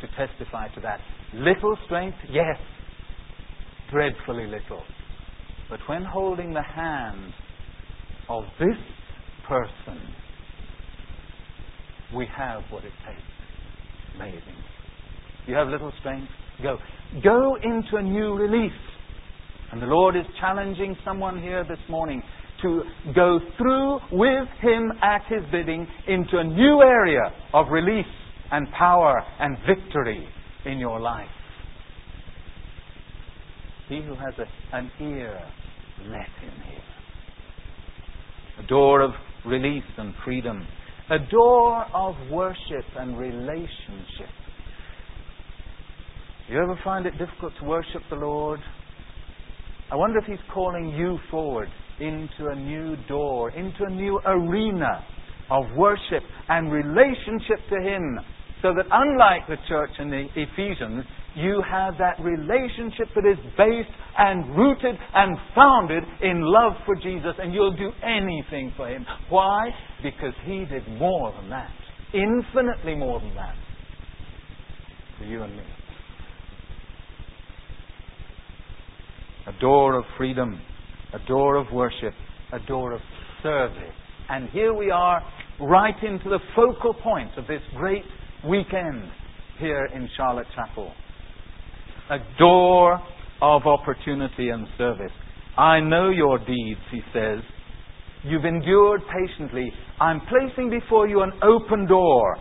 to 0.00 0.26
testify 0.26 0.68
to 0.74 0.80
that. 0.80 1.00
Little 1.34 1.76
strength, 1.86 2.18
yes, 2.30 2.58
dreadfully 3.90 4.46
little. 4.46 4.82
But 5.70 5.80
when 5.86 6.04
holding 6.04 6.52
the 6.52 6.62
hand 6.62 7.32
of 8.28 8.44
this 8.58 8.76
person, 9.48 10.00
we 12.14 12.26
have 12.36 12.62
what 12.70 12.84
it 12.84 12.92
takes. 13.06 13.22
Amazing. 14.16 14.56
You 15.46 15.54
have 15.54 15.68
little 15.68 15.92
strength? 16.00 16.28
Go. 16.62 16.78
Go 17.24 17.56
into 17.56 17.96
a 17.96 18.02
new 18.02 18.34
release. 18.34 18.72
And 19.72 19.80
the 19.80 19.86
Lord 19.86 20.16
is 20.16 20.26
challenging 20.38 20.96
someone 21.04 21.40
here 21.40 21.64
this 21.64 21.78
morning 21.88 22.22
to 22.62 22.82
go 23.14 23.38
through 23.58 23.98
with 24.10 24.48
Him 24.60 24.92
at 25.02 25.22
His 25.28 25.42
bidding 25.50 25.86
into 26.08 26.38
a 26.38 26.44
new 26.44 26.82
area 26.82 27.32
of 27.52 27.66
release 27.70 28.06
and 28.50 28.68
power 28.72 29.22
and 29.40 29.56
victory 29.66 30.26
in 30.64 30.78
your 30.78 31.00
life. 31.00 31.28
He 33.88 34.02
who 34.02 34.14
has 34.14 34.34
a, 34.38 34.76
an 34.76 34.90
ear, 35.00 35.38
let 36.06 36.28
him 36.40 36.52
hear. 36.68 36.82
A 38.64 38.66
door 38.66 39.00
of 39.00 39.10
release 39.44 39.82
and 39.98 40.14
freedom. 40.24 40.66
A 41.10 41.18
door 41.30 41.84
of 41.92 42.14
worship 42.30 42.84
and 42.96 43.18
relationship. 43.18 44.30
You 46.48 46.58
ever 46.62 46.78
find 46.84 47.06
it 47.06 47.12
difficult 47.18 47.52
to 47.60 47.64
worship 47.64 48.02
the 48.10 48.16
Lord? 48.16 48.60
I 49.90 49.96
wonder 49.96 50.18
if 50.18 50.24
He's 50.24 50.38
calling 50.52 50.88
you 50.90 51.18
forward 51.30 51.68
into 52.02 52.50
a 52.50 52.54
new 52.54 52.96
door, 53.08 53.50
into 53.50 53.84
a 53.84 53.90
new 53.90 54.20
arena 54.26 55.04
of 55.50 55.64
worship 55.76 56.22
and 56.48 56.72
relationship 56.72 57.58
to 57.70 57.80
Him. 57.80 58.18
So 58.60 58.72
that 58.74 58.86
unlike 58.90 59.46
the 59.48 59.56
church 59.68 59.90
in 59.98 60.10
the 60.10 60.26
Ephesians, 60.36 61.04
you 61.34 61.62
have 61.68 61.94
that 61.98 62.22
relationship 62.22 63.08
that 63.14 63.26
is 63.26 63.38
based 63.56 63.90
and 64.18 64.56
rooted 64.56 64.96
and 65.14 65.36
founded 65.54 66.04
in 66.22 66.42
love 66.42 66.72
for 66.84 66.94
Jesus, 66.94 67.34
and 67.40 67.54
you'll 67.54 67.76
do 67.76 67.90
anything 68.04 68.72
for 68.76 68.88
Him. 68.88 69.04
Why? 69.30 69.70
Because 70.02 70.34
He 70.44 70.64
did 70.64 70.86
more 70.98 71.32
than 71.32 71.50
that, 71.50 71.70
infinitely 72.12 72.94
more 72.94 73.18
than 73.20 73.34
that, 73.34 73.54
for 75.18 75.24
you 75.24 75.42
and 75.42 75.56
me. 75.56 75.62
A 79.48 79.60
door 79.60 79.98
of 79.98 80.04
freedom, 80.16 80.60
a 81.14 81.26
door 81.26 81.56
of 81.56 81.66
worship, 81.72 82.14
a 82.52 82.58
door 82.66 82.92
of 82.92 83.00
service 83.42 83.92
And 84.28 84.48
here 84.50 84.72
we 84.72 84.90
are, 84.90 85.22
right 85.60 85.94
into 86.02 86.28
the 86.28 86.38
focal 86.54 86.94
point 86.94 87.30
of 87.36 87.46
this 87.46 87.60
great 87.76 88.04
weekend 88.48 89.02
here 89.58 89.88
in 89.94 90.08
Charlotte 90.16 90.46
Chapel. 90.54 90.92
A 92.10 92.18
door 92.38 93.00
of 93.40 93.62
opportunity 93.66 94.50
and 94.50 94.66
service. 94.78 95.12
I 95.58 95.80
know 95.80 96.10
your 96.10 96.38
deeds, 96.38 96.80
he 96.90 97.00
says. 97.12 97.40
You've 98.24 98.44
endured 98.44 99.02
patiently. 99.12 99.70
I'm 100.00 100.20
placing 100.20 100.70
before 100.70 101.08
you 101.08 101.22
an 101.22 101.32
open 101.42 101.86
door. 101.86 102.36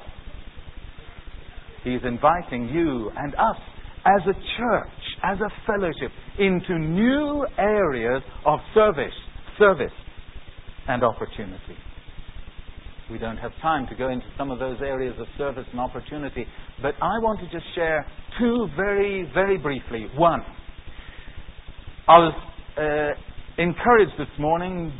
He's 1.83 2.01
inviting 2.03 2.69
you 2.69 3.11
and 3.17 3.33
us 3.33 3.57
as 4.05 4.21
a 4.27 4.33
church, 4.33 5.00
as 5.23 5.37
a 5.39 5.49
fellowship, 5.67 6.11
into 6.39 6.79
new 6.79 7.45
areas 7.57 8.23
of 8.45 8.59
service, 8.73 9.13
service 9.59 9.91
and 10.87 11.03
opportunity. 11.03 11.77
We 13.09 13.17
don't 13.17 13.37
have 13.37 13.51
time 13.61 13.87
to 13.87 13.95
go 13.95 14.09
into 14.09 14.25
some 14.37 14.51
of 14.51 14.59
those 14.59 14.77
areas 14.79 15.15
of 15.19 15.27
service 15.37 15.65
and 15.71 15.79
opportunity, 15.79 16.45
but 16.81 16.95
I 17.01 17.19
want 17.19 17.39
to 17.41 17.45
just 17.51 17.65
share 17.75 18.05
two 18.39 18.67
very, 18.75 19.29
very 19.33 19.57
briefly. 19.57 20.07
One, 20.15 20.41
I 22.07 22.17
was 22.17 22.33
uh, 22.77 23.61
encouraged 23.61 24.13
this 24.17 24.39
morning, 24.39 24.93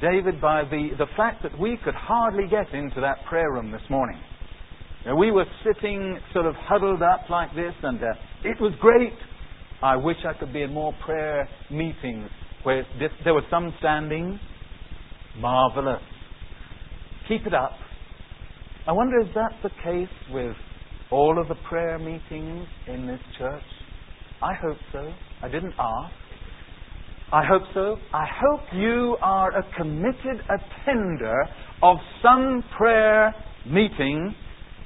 David, 0.00 0.40
by 0.40 0.64
the, 0.64 0.90
the 0.98 1.06
fact 1.16 1.42
that 1.42 1.58
we 1.58 1.78
could 1.82 1.94
hardly 1.94 2.44
get 2.48 2.72
into 2.74 3.00
that 3.00 3.24
prayer 3.28 3.50
room 3.50 3.72
this 3.72 3.82
morning. 3.88 4.20
We 5.18 5.30
were 5.30 5.44
sitting 5.64 6.18
sort 6.32 6.46
of 6.46 6.54
huddled 6.56 7.02
up 7.02 7.28
like 7.28 7.54
this, 7.54 7.74
and 7.82 7.98
uh, 8.02 8.06
it 8.44 8.58
was 8.60 8.72
great. 8.80 9.12
I 9.84 9.96
wish 9.96 10.16
I 10.26 10.32
could 10.32 10.50
be 10.50 10.62
in 10.62 10.72
more 10.72 10.94
prayer 11.04 11.46
meetings 11.70 12.30
where 12.62 12.86
there 13.22 13.34
was 13.34 13.44
some 13.50 13.70
standing. 13.80 14.40
Marvelous. 15.38 16.00
Keep 17.28 17.46
it 17.48 17.52
up. 17.52 17.72
I 18.86 18.92
wonder, 18.92 19.20
is 19.20 19.28
that 19.34 19.50
the 19.62 19.68
case 19.84 20.08
with 20.32 20.56
all 21.10 21.38
of 21.38 21.48
the 21.48 21.54
prayer 21.68 21.98
meetings 21.98 22.66
in 22.86 23.06
this 23.06 23.20
church? 23.36 23.62
I 24.42 24.54
hope 24.54 24.78
so. 24.90 25.12
I 25.42 25.48
didn't 25.48 25.74
ask. 25.78 26.14
I 27.30 27.44
hope 27.44 27.64
so. 27.74 27.96
I 28.14 28.24
hope 28.40 28.60
you 28.72 29.18
are 29.20 29.50
a 29.54 29.62
committed 29.76 30.40
attender 30.48 31.44
of 31.82 31.98
some 32.22 32.64
prayer 32.78 33.34
meeting 33.66 34.34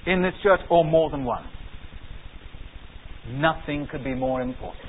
in 0.06 0.22
this 0.22 0.34
church 0.42 0.60
or 0.68 0.84
more 0.84 1.08
than 1.10 1.24
one. 1.24 1.46
Nothing 3.30 3.86
could 3.92 4.02
be 4.02 4.14
more 4.14 4.40
important. 4.40 4.87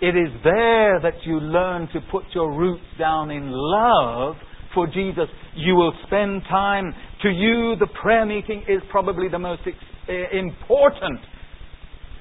It 0.00 0.14
is 0.14 0.28
there 0.44 1.00
that 1.00 1.24
you 1.24 1.40
learn 1.40 1.88
to 1.94 2.00
put 2.10 2.24
your 2.34 2.52
roots 2.52 2.84
down 2.98 3.30
in 3.30 3.50
love 3.50 4.36
for 4.74 4.86
Jesus. 4.86 5.26
You 5.54 5.74
will 5.74 5.94
spend 6.06 6.42
time. 6.50 6.92
To 7.22 7.30
you, 7.30 7.76
the 7.80 7.88
prayer 8.02 8.26
meeting 8.26 8.62
is 8.68 8.82
probably 8.90 9.28
the 9.28 9.38
most 9.38 9.62
ex- 9.66 9.76
eh, 10.08 10.38
important 10.38 11.18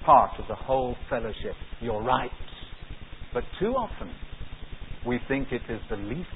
part 0.06 0.32
of 0.40 0.48
the 0.48 0.56
whole 0.56 0.96
fellowship. 1.10 1.54
You're 1.82 2.02
right. 2.02 2.32
But 3.34 3.44
too 3.60 3.74
often, 3.74 4.10
we 5.06 5.20
think 5.28 5.52
it 5.52 5.62
is 5.70 5.82
the 5.90 5.98
least 5.98 6.30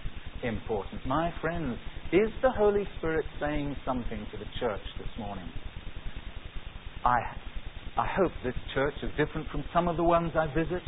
important. 0.44 1.06
My 1.08 1.34
friends, 1.40 1.78
is 2.12 2.30
the 2.42 2.52
Holy 2.52 2.86
Spirit 2.98 3.26
saying 3.40 3.78
something 3.86 4.28
to 4.32 4.38
the 4.38 4.46
church 4.60 4.82
this 4.98 5.08
morning? 5.18 5.48
I, 7.06 7.20
I 7.98 8.08
hope 8.18 8.32
this 8.44 8.56
church 8.74 8.96
is 9.04 9.10
different 9.12 9.48
from 9.50 9.64
some 9.74 9.88
of 9.88 9.96
the 9.96 10.04
ones 10.04 10.34
I 10.36 10.48
visit 10.54 10.82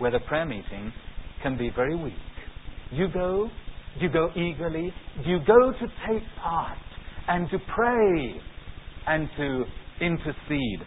where 0.00 0.10
the 0.10 0.20
prayer 0.20 0.44
meeting 0.44 0.92
can 1.42 1.56
be 1.56 1.70
very 1.74 1.94
weak. 1.94 2.12
You 2.90 3.06
go, 3.12 3.48
you 4.00 4.08
go 4.10 4.30
eagerly, 4.34 4.92
you 5.24 5.38
go 5.46 5.72
to 5.72 5.86
take 6.08 6.22
part 6.42 6.78
and 7.28 7.48
to 7.50 7.58
pray 7.74 8.40
and 9.06 9.28
to 9.36 9.64
intercede 10.00 10.80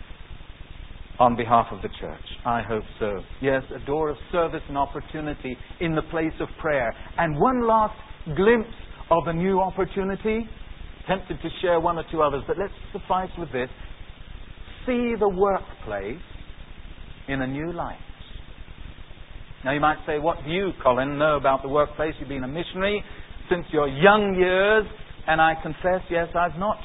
on 1.20 1.36
behalf 1.38 1.68
of 1.72 1.82
the 1.82 1.90
church. 2.00 2.26
I 2.46 2.62
hope 2.62 2.84
so. 3.00 3.22
Yes, 3.42 3.64
a 3.74 3.86
door 3.86 4.10
of 4.10 4.18
service 4.32 4.64
and 4.68 4.78
opportunity 4.78 5.56
in 5.80 5.96
the 5.96 6.02
place 6.04 6.34
of 6.42 6.50
prayer. 6.60 6.94
And 7.18 7.40
one 7.40 7.66
last 7.66 7.96
glimpse 8.36 8.76
of 9.10 9.28
a 9.28 9.34
new 9.34 9.62
opportunity. 9.62 10.50
Tempted 11.08 11.38
to 11.42 11.50
share 11.62 11.80
one 11.80 11.98
or 11.98 12.04
two 12.12 12.22
others, 12.22 12.44
but 12.48 12.58
let's 12.58 12.74
suffice 12.94 13.30
with 13.38 13.52
this 13.52 13.70
see 14.86 15.14
the 15.18 15.30
workplace 15.30 16.22
in 17.28 17.42
a 17.42 17.48
new 17.48 17.72
light. 17.72 18.00
Now, 19.64 19.72
you 19.72 19.80
might 19.80 19.98
say, 20.06 20.20
What 20.20 20.44
do 20.44 20.52
you, 20.52 20.72
Colin, 20.84 21.18
know 21.18 21.38
about 21.38 21.62
the 21.62 21.70
workplace? 21.70 22.14
You've 22.20 22.30
been 22.30 22.44
a 22.44 22.48
missionary 22.48 23.04
since 23.50 23.66
your 23.72 23.88
young 23.88 24.36
years, 24.36 24.86
and 25.28 25.40
I 25.40 25.56
confess, 25.62 26.02
yes, 26.10 26.28
I've 26.36 26.60
not 26.60 26.78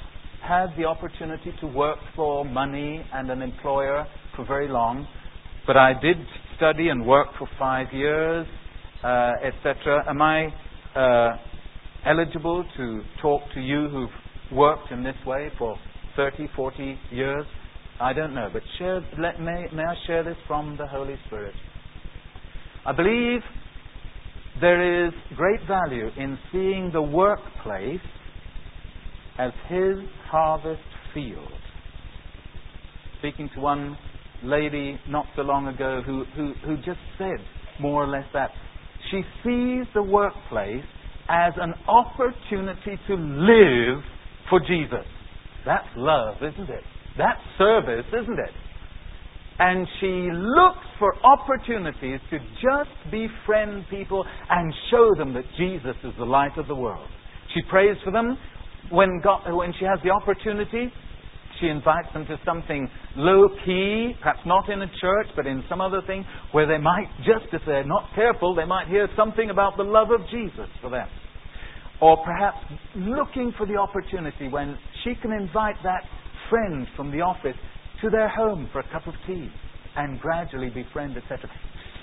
had 0.47 0.69
the 0.77 0.85
opportunity 0.85 1.53
to 1.61 1.67
work 1.67 1.99
for 2.15 2.45
money 2.45 3.05
and 3.13 3.31
an 3.31 3.43
employer 3.43 4.07
for 4.37 4.47
very 4.47 4.69
long, 4.69 5.07
but 5.67 5.77
I 5.77 5.93
did 6.01 6.17
study 6.57 6.89
and 6.89 7.05
work 7.05 7.29
for 7.39 7.49
five 7.59 7.89
years, 7.93 8.47
uh, 9.03 9.33
etc. 9.45 10.05
Am 10.09 10.23
I 10.23 10.47
uh, 10.95 11.37
eligible 12.07 12.65
to 12.77 13.03
talk 13.21 13.43
to 13.55 13.61
you 13.61 13.89
who've 13.89 14.57
worked 14.57 14.93
in 14.93 15.03
this 15.03 15.17
way 15.27 15.51
for 15.59 15.77
30, 16.17 16.49
40 16.55 16.99
years? 17.11 17.45
I 18.01 18.13
don't 18.13 18.35
know, 18.35 18.49
but 18.53 18.63
share, 18.79 19.01
let, 19.19 19.41
may, 19.41 19.67
may 19.75 19.83
I 19.83 19.95
share 20.07 20.23
this 20.23 20.37
from 20.47 20.77
the 20.79 20.87
Holy 20.87 21.17
Spirit? 21.27 21.55
I 22.89 22.93
believe 22.93 23.43
there 24.63 25.05
is 25.07 25.13
great 25.37 25.61
value 25.69 26.09
in 26.17 26.39
seeing 26.51 26.91
the 26.91 27.03
workplace 27.03 28.01
as 29.39 29.53
His 29.69 29.99
harvest 30.31 30.81
field. 31.13 31.53
Speaking 33.19 33.51
to 33.55 33.61
one 33.61 33.99
lady 34.43 34.99
not 35.07 35.27
so 35.37 35.43
long 35.43 35.67
ago 35.67 36.01
who, 36.01 36.25
who, 36.35 36.55
who 36.65 36.77
just 36.79 37.01
said 37.19 37.37
more 37.79 38.05
or 38.05 38.09
less 38.09 38.25
that. 38.33 38.53
She 39.11 39.21
sees 39.45 39.85
the 39.93 40.03
workplace 40.03 40.83
as 41.29 41.53
an 41.61 41.75
opportunity 41.87 42.99
to 43.07 43.15
live 43.15 44.03
for 44.49 44.61
Jesus. 44.61 45.05
That's 45.67 45.89
love, 45.95 46.37
isn't 46.37 46.71
it? 46.71 46.85
That's 47.19 47.41
service, 47.59 48.07
isn't 48.09 48.39
it? 48.39 48.55
And 49.59 49.89
she 50.01 50.31
looks 50.33 50.87
for 50.99 51.15
opportunities 51.25 52.21
to 52.31 52.39
just 52.39 53.11
befriend 53.11 53.87
people 53.91 54.25
and 54.49 54.73
show 54.91 55.15
them 55.17 55.35
that 55.35 55.45
Jesus 55.57 55.97
is 56.05 56.13
the 56.17 56.25
light 56.25 56.57
of 56.57 56.69
the 56.69 56.75
world. 56.75 57.09
She 57.55 57.61
prays 57.69 57.97
for 58.05 58.13
them. 58.13 58.39
When, 58.91 59.21
God, 59.23 59.53
when 59.53 59.75
she 59.79 59.85
has 59.85 59.99
the 60.05 60.11
opportunity, 60.11 60.93
she 61.61 61.67
invites 61.67 62.09
them 62.13 62.25
to 62.27 62.39
something 62.45 62.89
low 63.17 63.49
key, 63.65 64.13
perhaps 64.23 64.41
not 64.47 64.69
in 64.69 64.81
a 64.81 64.87
church, 65.01 65.27
but 65.35 65.47
in 65.47 65.65
some 65.69 65.81
other 65.81 66.03
thing, 66.07 66.25
where 66.53 66.67
they 66.67 66.79
might, 66.79 67.09
just 67.19 67.53
if 67.53 67.63
they're 67.67 67.85
not 67.85 68.11
careful, 68.15 68.55
they 68.55 68.65
might 68.65 68.87
hear 68.87 69.09
something 69.17 69.51
about 69.51 69.77
the 69.77 69.83
love 69.83 70.09
of 70.13 70.21
Jesus 70.31 70.69
for 70.81 70.91
them. 70.91 71.09
Or 72.01 72.17
perhaps 72.25 72.59
looking 72.95 73.53
for 73.59 73.67
the 73.67 73.77
opportunity 73.77 74.47
when 74.49 74.79
she 75.03 75.15
can 75.21 75.33
invite 75.33 75.77
that 75.83 76.05
friend 76.49 76.87
from 76.97 77.11
the 77.11 77.23
office 77.23 77.57
to 78.03 78.11
their 78.11 78.29
home 78.29 78.69
for 78.73 78.81
a 78.81 78.93
cup 78.93 79.07
of 79.07 79.15
tea 79.27 79.49
and 79.97 80.21
gradually 80.21 80.71
befriend, 80.71 81.17
etc. 81.17 81.51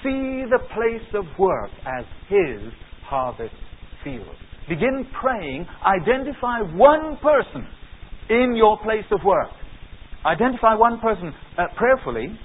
See 0.03 0.43
the 0.49 0.59
place 0.73 1.07
of 1.13 1.25
work 1.39 1.71
as 1.85 2.05
his 2.27 2.71
harvest 3.03 3.55
field. 4.03 4.35
Begin 4.67 5.05
praying. 5.21 5.65
Identify 5.85 6.61
one 6.73 7.17
person 7.21 7.67
in 8.29 8.55
your 8.55 8.77
place 8.83 9.05
of 9.11 9.19
work. 9.23 9.49
Identify 10.25 10.75
one 10.75 10.99
person 10.99 11.33
uh, 11.57 11.65
prayerfully. 11.77 12.37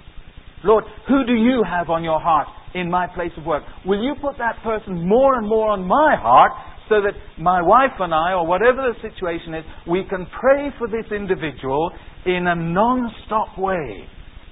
Lord, 0.64 0.84
who 1.08 1.24
do 1.24 1.32
you 1.32 1.62
have 1.66 1.88
on 1.88 2.04
your 2.04 2.20
heart 2.20 2.46
in 2.74 2.90
my 2.90 3.06
place 3.14 3.32
of 3.38 3.46
work? 3.46 3.62
Will 3.86 4.02
you 4.02 4.14
put 4.20 4.36
that 4.38 4.62
person 4.62 5.08
more 5.08 5.36
and 5.36 5.48
more 5.48 5.70
on 5.70 5.86
my 5.86 6.14
heart 6.20 6.52
so 6.90 7.00
that 7.00 7.14
my 7.40 7.62
wife 7.62 7.96
and 8.00 8.12
I, 8.12 8.32
or 8.32 8.46
whatever 8.46 8.82
the 8.82 9.08
situation 9.08 9.54
is, 9.54 9.64
we 9.88 10.04
can 10.10 10.26
pray 10.38 10.70
for 10.76 10.88
this 10.88 11.10
individual 11.10 11.90
in 12.26 12.46
a 12.48 12.54
non 12.54 13.10
stop 13.24 13.56
way 13.56 14.04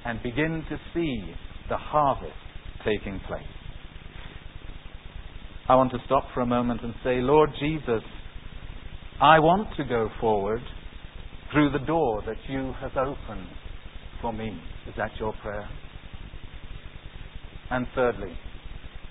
and 0.07 0.23
begin 0.23 0.65
to 0.71 0.79
see 0.95 1.35
the 1.69 1.77
harvest 1.77 2.33
taking 2.85 3.21
place. 3.27 3.43
I 5.69 5.75
want 5.75 5.91
to 5.91 5.99
stop 6.07 6.25
for 6.33 6.41
a 6.41 6.47
moment 6.47 6.83
and 6.83 6.95
say, 7.05 7.17
Lord 7.17 7.51
Jesus, 7.61 8.03
I 9.21 9.41
want 9.41 9.69
to 9.77 9.85
go 9.85 10.09
forward 10.21 10.63
through 11.53 11.73
the 11.73 11.85
door 11.85 12.23
that 12.25 12.37
you 12.49 12.73
have 12.81 12.97
opened 12.97 13.49
for 14.23 14.33
me. 14.33 14.59
Is 14.87 14.95
that 14.97 15.11
your 15.19 15.35
prayer? 15.43 15.69
And 17.71 17.87
thirdly, 17.95 18.33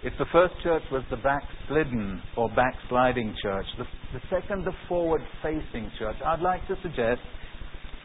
if 0.04 0.14
the 0.20 0.26
first 0.32 0.54
church 0.64 0.84
was 0.92 1.04
the 1.10 1.18
backslidden 1.18 2.22
or 2.36 2.50
backsliding 2.50 3.36
church, 3.42 3.66
the, 3.78 3.86
the 4.14 4.22
second, 4.30 4.66
the 4.66 4.74
forward 4.88 5.22
facing 5.42 5.92
church, 5.98 6.16
I'd 6.24 6.42
like 6.42 6.66
to 6.68 6.76
suggest 6.84 7.22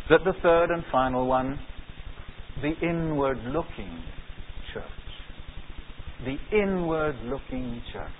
that 0.09 0.21
the 0.25 0.33
third 0.43 0.71
and 0.71 0.83
final 0.91 1.27
one, 1.27 1.59
the 2.63 2.73
inward 2.81 3.39
looking 3.45 4.03
church. 4.73 4.85
The 6.25 6.37
inward 6.57 7.17
looking 7.25 7.83
church. 7.93 8.11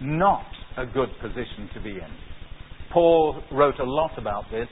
Not 0.00 0.46
a 0.76 0.86
good 0.86 1.10
position 1.20 1.68
to 1.74 1.80
be 1.80 1.90
in. 1.90 2.10
Paul 2.92 3.42
wrote 3.52 3.78
a 3.78 3.84
lot 3.84 4.18
about 4.18 4.44
this. 4.50 4.68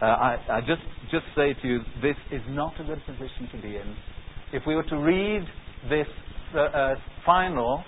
Uh, 0.00 0.06
I, 0.06 0.38
I 0.50 0.60
just, 0.60 0.82
just 1.10 1.24
say 1.36 1.54
to 1.60 1.68
you, 1.68 1.80
this 2.00 2.16
is 2.32 2.40
not 2.48 2.80
a 2.80 2.84
good 2.84 3.00
position 3.06 3.48
to 3.52 3.60
be 3.60 3.76
in. 3.76 3.96
If 4.52 4.62
we 4.66 4.74
were 4.74 4.84
to 4.84 4.96
read 4.96 5.42
this 5.88 6.06
uh, 6.56 6.94
final 7.24 7.82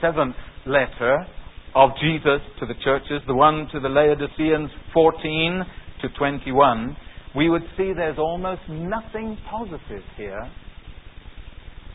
seventh 0.00 0.36
letter 0.66 1.26
of 1.74 1.90
Jesus 2.00 2.40
to 2.58 2.66
the 2.66 2.74
churches, 2.82 3.22
the 3.26 3.34
one 3.34 3.68
to 3.72 3.80
the 3.80 3.88
Laodiceans 3.88 4.70
14 4.92 5.64
to 6.02 6.08
21, 6.18 6.96
we 7.36 7.48
would 7.48 7.62
see 7.76 7.92
there's 7.94 8.18
almost 8.18 8.62
nothing 8.68 9.36
positive 9.48 10.02
here. 10.16 10.50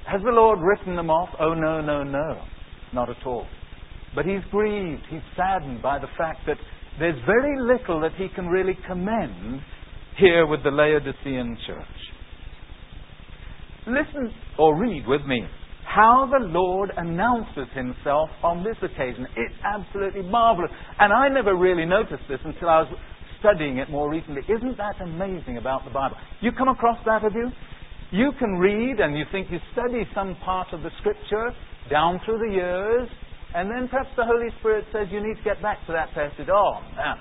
Has 0.08 0.22
the 0.24 0.32
Lord 0.32 0.60
written 0.62 0.96
them 0.96 1.10
off? 1.10 1.30
Oh, 1.40 1.54
no, 1.54 1.82
no, 1.82 2.04
no. 2.04 2.42
Not 2.94 3.10
at 3.10 3.26
all. 3.26 3.48
But 4.14 4.26
he's 4.26 4.42
grieved, 4.52 5.02
he's 5.10 5.22
saddened 5.36 5.82
by 5.82 6.00
the 6.00 6.08
fact 6.18 6.42
that 6.48 6.58
there's 7.00 7.20
very 7.26 7.60
little 7.60 8.00
that 8.02 8.14
he 8.16 8.28
can 8.34 8.48
really 8.48 8.78
commend 8.88 9.62
here 10.18 10.46
with 10.48 10.64
the 10.64 10.70
Laodicean 10.72 11.58
church. 11.68 11.86
Listen 13.88 14.34
or 14.58 14.80
read 14.80 15.06
with 15.06 15.22
me 15.26 15.46
how 15.96 16.28
the 16.30 16.46
Lord 16.46 16.92
announces 16.98 17.72
himself 17.74 18.30
on 18.44 18.66
this 18.66 18.76
occasion. 18.84 19.26
It's 19.38 19.56
absolutely 19.64 20.24
marvelous. 20.24 20.72
And 21.00 21.14
I 21.14 21.30
never 21.30 21.56
really 21.56 21.86
noticed 21.86 22.28
this 22.28 22.40
until 22.44 22.68
I 22.68 22.82
was 22.82 22.92
studying 23.40 23.78
it 23.78 23.90
more 23.90 24.12
recently. 24.12 24.42
Isn't 24.50 24.76
that 24.76 25.00
amazing 25.00 25.58
about 25.58 25.86
the 25.86 25.92
Bible? 25.92 26.18
You 26.42 26.52
come 26.52 26.68
across 26.68 26.98
that, 27.06 27.22
have 27.22 27.32
you? 27.32 27.48
You 28.12 28.32
can 28.40 28.60
read 28.60 29.00
and 29.00 29.18
you 29.18 29.24
think 29.32 29.48
you 29.50 29.60
study 29.72 30.04
some 30.14 30.36
part 30.44 30.74
of 30.74 30.84
the 30.84 30.92
scripture 31.00 31.52
down 31.90 32.20
through 32.26 32.40
the 32.40 32.54
years, 32.54 33.08
and 33.56 33.72
then 33.72 33.88
perhaps 33.88 34.10
the 34.18 34.26
Holy 34.26 34.50
Spirit 34.60 34.84
says 34.92 35.08
you 35.12 35.26
need 35.26 35.38
to 35.38 35.44
get 35.44 35.62
back 35.62 35.80
to 35.88 35.94
that 35.94 36.12
passage. 36.14 36.50
Oh, 36.52 36.82
man, 36.98 37.16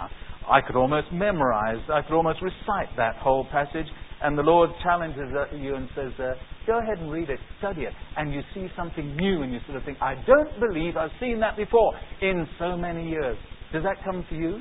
I 0.51 0.61
could 0.61 0.75
almost 0.75 1.13
memorize, 1.13 1.79
I 1.93 2.03
could 2.03 2.17
almost 2.17 2.43
recite 2.43 2.91
that 2.97 3.17
whole 3.17 3.47
passage, 3.53 3.87
and 4.25 4.39
the 4.39 4.43
Lord 4.43 4.71
challenges 4.83 5.29
you 5.53 5.75
and 5.75 5.89
says, 5.95 6.13
uh, 6.19 6.33
go 6.67 6.81
ahead 6.81 6.99
and 6.99 7.13
read 7.13 7.29
it, 7.29 7.39
study 7.59 7.83
it, 7.83 7.93
and 8.17 8.33
you 8.33 8.41
see 8.55 8.69
something 8.75 9.15
new, 9.17 9.43
and 9.43 9.53
you 9.53 9.61
sort 9.67 9.77
of 9.77 9.85
think, 9.85 9.99
I 10.01 10.15
don't 10.27 10.59
believe 10.59 10.97
I've 10.97 11.11
seen 11.21 11.41
that 11.41 11.59
before 11.59 11.93
in 12.23 12.47
so 12.59 12.75
many 12.75 13.07
years. 13.07 13.37
Does 13.73 13.83
that 13.83 14.03
come 14.03 14.25
to 14.31 14.35
you? 14.35 14.61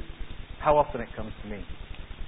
How 0.62 0.78
often 0.78 1.00
it 1.00 1.08
comes 1.16 1.32
to 1.44 1.50
me? 1.50 1.64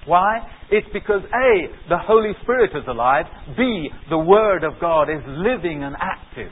Why? 0.06 0.48
It's 0.72 0.88
because 0.94 1.22
A, 1.24 1.90
the 1.90 1.98
Holy 1.98 2.32
Spirit 2.44 2.72
is 2.74 2.84
alive, 2.88 3.26
B, 3.58 3.90
the 4.10 4.18
Word 4.18 4.64
of 4.64 4.74
God 4.80 5.10
is 5.10 5.22
living 5.28 5.84
and 5.84 5.96
active 6.00 6.52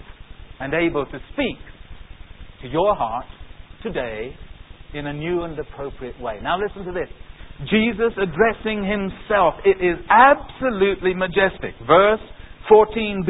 and 0.60 0.74
able 0.74 1.06
to 1.06 1.19
speak 1.32 1.60
to 2.62 2.67
your 2.67 2.96
heart 2.96 3.26
today 3.84 4.36
in 4.93 5.08
a 5.08 5.13
new 5.13 5.43
and 5.43 5.58
appropriate 5.58 6.19
way. 6.22 6.39
Now 6.41 6.58
listen 6.60 6.86
to 6.86 6.91
this. 6.91 7.10
Jesus 7.69 8.13
addressing 8.17 8.84
himself. 8.84 9.56
It 9.65 9.84
is 9.84 9.97
absolutely 10.10 11.13
majestic. 11.13 11.76
Verse 11.88 12.19
14b. 12.71 13.28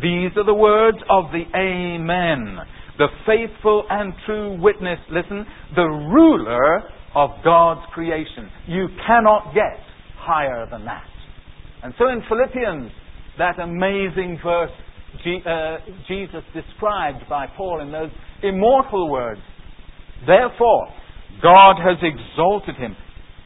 These 0.00 0.36
are 0.36 0.44
the 0.44 0.54
words 0.54 0.98
of 1.10 1.26
the 1.32 1.44
Amen. 1.54 2.58
The 2.98 3.08
faithful 3.26 3.84
and 3.88 4.12
true 4.26 4.60
witness, 4.60 4.98
listen, 5.10 5.46
the 5.74 5.82
ruler 5.82 6.82
of 7.14 7.30
God's 7.44 7.82
creation. 7.92 8.50
You 8.66 8.88
cannot 9.06 9.54
get 9.54 9.78
higher 10.16 10.66
than 10.70 10.84
that. 10.84 11.04
And 11.82 11.94
so 11.98 12.08
in 12.08 12.22
Philippians, 12.28 12.90
that 13.38 13.58
amazing 13.58 14.38
verse 14.42 14.70
uh, 15.46 15.76
Jesus 16.08 16.42
described 16.54 17.28
by 17.28 17.46
Paul 17.56 17.80
in 17.82 17.92
those 17.92 18.10
immortal 18.42 19.10
words, 19.10 19.40
Therefore, 20.26 20.88
God 21.42 21.76
has 21.76 21.98
exalted 22.02 22.76
him 22.76 22.96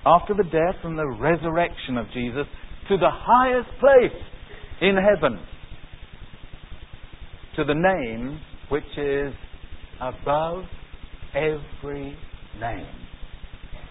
after 0.07 0.35
the 0.35 0.45
death 0.45 0.77
and 0.85 0.97
the 0.97 1.07
resurrection 1.21 1.99
of 1.99 2.07
Jesus 2.15 2.47
to 2.89 2.97
the 2.97 3.11
highest 3.11 3.69
place 3.81 4.23
in 4.81 4.95
heaven, 4.97 5.39
to 7.57 7.65
the 7.65 7.75
name 7.75 8.41
which 8.69 8.85
is 8.97 9.35
above 10.01 10.65
every 11.35 12.17
name. 12.61 12.87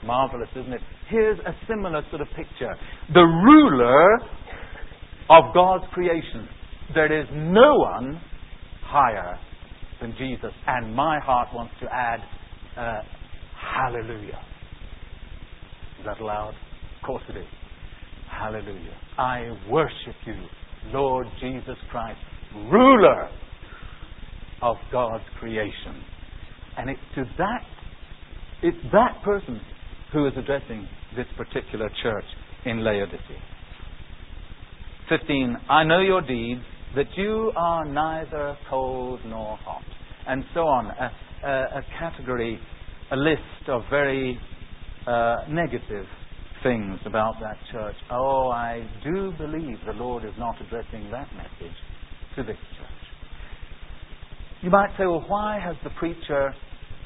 Marvelous, 0.06 0.50
isn't 0.56 0.74
it? 0.74 0.82
Here's 1.10 1.40
a 1.40 1.54
similar 1.68 2.02
sort 2.10 2.22
of 2.22 2.28
picture. 2.30 2.74
The 3.14 3.22
ruler 3.22 4.20
of 5.30 5.54
God's 5.54 5.86
creation. 5.94 6.48
There 6.94 7.22
is 7.22 7.28
no 7.34 7.76
one 7.76 8.22
higher 8.84 9.38
than 10.02 10.14
Jesus. 10.18 10.52
And 10.68 10.96
my 10.96 11.20
heart 11.20 11.50
wants 11.54 11.74
to 11.82 11.88
add, 11.92 12.20
uh, 12.78 13.02
hallelujah. 13.76 14.40
That 16.06 16.22
loud? 16.22 16.50
Of 16.50 17.06
course 17.06 17.24
it 17.30 17.38
is. 17.38 17.46
Hallelujah. 18.30 18.94
I 19.18 19.58
worship 19.70 20.16
you, 20.26 20.36
Lord 20.94 21.28
Jesus 21.40 21.78
Christ, 21.90 22.20
ruler 22.72 23.30
of 24.62 24.78
God's 24.92 25.24
creation. 25.40 26.04
And 26.78 26.90
it's 26.90 27.00
to 27.16 27.24
that, 27.38 27.64
it's 28.62 28.78
that 28.92 29.24
person 29.24 29.60
who 30.14 30.28
is 30.28 30.34
addressing 30.38 30.88
this 31.16 31.26
particular 31.38 31.90
church 32.04 32.26
in 32.66 32.84
Laodicea. 32.84 33.42
15. 35.10 35.56
I 35.70 35.84
know 35.84 36.02
your 36.02 36.22
deeds, 36.22 36.62
that 36.96 37.06
you 37.16 37.52
are 37.56 37.86
neither 37.86 38.58
cold 38.70 39.20
nor 39.26 39.58
hot. 39.58 39.84
And 40.28 40.44
so 40.54 40.62
on. 40.62 40.88
A, 40.88 41.12
a, 41.46 41.50
a 41.50 41.82
category, 42.00 42.60
a 43.12 43.16
list 43.16 43.70
of 43.70 43.84
very 43.90 44.40
uh, 45.08 45.36
negative 45.50 46.06
things 46.64 47.00
about 47.06 47.36
that 47.42 47.58
church. 47.72 47.96
Oh, 48.12 48.50
I 48.50 48.88
do 49.04 49.32
believe 49.38 49.78
the 49.86 49.94
Lord 49.94 50.26
is 50.26 50.34
not 50.38 50.56
addressing 50.62 51.12
that 51.12 51.28
message 51.36 51.76
to 52.36 52.44
this 52.44 52.58
church. 52.78 52.90
You 54.62 54.72
might 54.72 54.90
say, 54.98 55.06
well, 55.06 55.24
why 55.28 55.60
has 55.64 55.76
the 55.84 55.92
preacher 55.92 56.54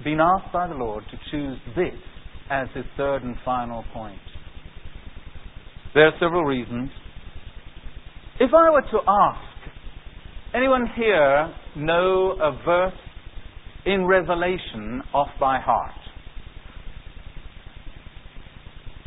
been 0.04 0.20
asked 0.22 0.54
by 0.54 0.68
the 0.68 0.76
Lord 0.76 1.04
to 1.12 1.18
choose 1.30 1.58
this 1.76 2.00
as 2.50 2.68
his 2.74 2.86
third 2.96 3.24
and 3.24 3.36
final 3.44 3.84
point? 3.94 4.20
There 5.94 6.08
are 6.08 6.14
several 6.20 6.46
reasons. 6.46 6.90
If 8.40 8.52
I 8.54 8.70
were 8.70 8.82
to 8.82 9.00
ask, 9.06 10.56
anyone 10.56 10.88
here 10.96 11.54
know 11.76 12.38
a 12.42 12.64
verse 12.64 12.94
in 13.86 14.06
Revelation 14.06 15.02
off 15.14 15.30
by 15.40 15.60
heart? 15.60 15.92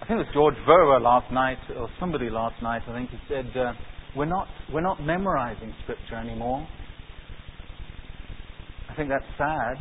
I 0.02 0.04
think 0.04 0.18
it 0.18 0.26
was 0.26 0.34
George 0.34 0.56
Verwer 0.68 1.00
last 1.00 1.32
night, 1.32 1.58
or 1.76 1.88
somebody 2.00 2.28
last 2.28 2.60
night, 2.60 2.82
I 2.88 2.92
think 2.92 3.10
he 3.10 3.18
said, 3.28 3.46
uh, 3.56 3.72
we're, 4.16 4.24
not, 4.24 4.48
we're 4.72 4.80
not 4.80 5.00
memorizing 5.00 5.72
Scripture 5.84 6.16
anymore. 6.16 6.66
I 8.90 8.96
think 8.96 9.10
that's 9.10 9.24
sad. 9.38 9.76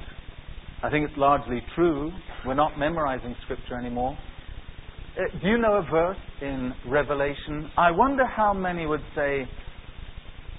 I 0.84 0.92
think 0.92 1.10
it's 1.10 1.18
largely 1.18 1.64
true. 1.74 2.12
We're 2.46 2.54
not 2.54 2.78
memorizing 2.78 3.36
Scripture 3.46 3.80
anymore. 3.80 4.16
Uh, 5.18 5.40
do 5.42 5.48
you 5.48 5.58
know 5.58 5.78
a 5.78 5.92
verse 5.92 6.18
in 6.40 6.72
Revelation? 6.88 7.72
I 7.76 7.90
wonder 7.90 8.28
how 8.28 8.54
many 8.54 8.86
would 8.86 9.04
say, 9.16 9.50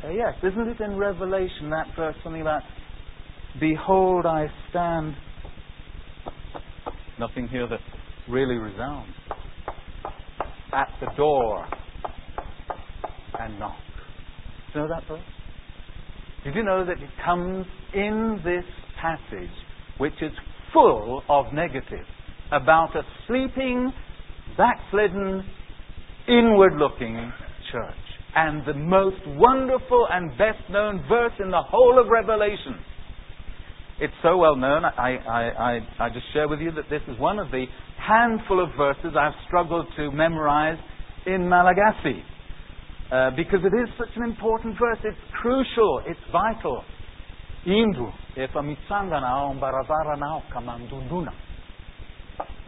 uh, 0.03 0.11
yes, 0.11 0.35
isn't 0.43 0.69
it 0.71 0.81
in 0.81 0.97
Revelation 0.97 1.71
that 1.71 1.87
verse, 1.95 2.17
something 2.25 2.43
about, 2.43 2.63
Behold, 3.61 4.27
I 4.27 4.47
stand. 4.71 5.15
Nothing 7.21 7.47
here 7.47 7.69
that 7.69 7.79
really 8.29 8.57
resounds. 8.57 9.13
At 10.73 10.89
the 11.01 11.07
door 11.17 11.67
and 13.39 13.59
knock. 13.59 13.77
Do 14.73 14.81
you 14.81 14.87
know 14.87 14.89
that 14.89 15.09
verse? 15.09 15.21
Did 16.45 16.55
you 16.55 16.63
know 16.65 16.85
that 16.85 16.99
it 17.03 17.11
comes 17.25 17.67
in 17.95 18.41
this 18.45 18.65
passage 19.01 19.51
which 19.99 20.15
is 20.23 20.33
full 20.73 21.23
of 21.29 21.53
negative 21.53 22.07
about 22.51 22.97
a 22.97 23.03
sleeping, 23.27 23.93
backslidden, 24.57 25.45
inward 26.29 26.75
looking 26.77 27.33
church. 27.71 27.95
And 28.35 28.65
the 28.67 28.75
most 28.75 29.21
wonderful 29.27 30.07
and 30.11 30.31
best 30.39 30.59
known 30.71 31.05
verse 31.09 31.33
in 31.39 31.51
the 31.51 31.63
whole 31.63 31.99
of 32.01 32.09
Revelation. 32.09 32.77
It's 34.01 34.13
so 34.23 34.37
well 34.37 34.57
known, 34.57 34.85
I, 34.85 35.17
I, 35.17 35.41
I, 35.41 35.79
I 36.01 36.09
just 36.09 36.25
share 36.33 36.49
with 36.49 36.61
you 36.61 36.73
that 36.73 36.89
this 36.91 37.03
is 37.09 37.19
one 37.21 37.39
of 37.39 37.51
the 37.51 37.67
handful 38.07 38.63
of 38.63 38.71
verses 38.77 39.17
I've 39.19 39.37
struggled 39.47 39.87
to 39.97 40.11
memorize 40.11 40.79
in 41.27 41.49
Malagasy. 41.49 42.23
Uh, 43.11 43.31
because 43.37 43.61
it 43.61 43.75
is 43.77 43.89
such 43.99 44.09
an 44.17 44.25
important 44.25 44.75
verse. 44.79 44.99
It's 45.05 45.19
crucial. 45.41 46.03
It's 46.07 46.21
vital. 46.33 46.83
Indu 47.67 48.13
efa 48.37 48.63
mitsangana 48.63 49.29
ao 49.29 49.51
ambaravarana 49.51 50.27
ao 50.27 50.43
ka 50.53 50.61
mandondona 50.61 51.33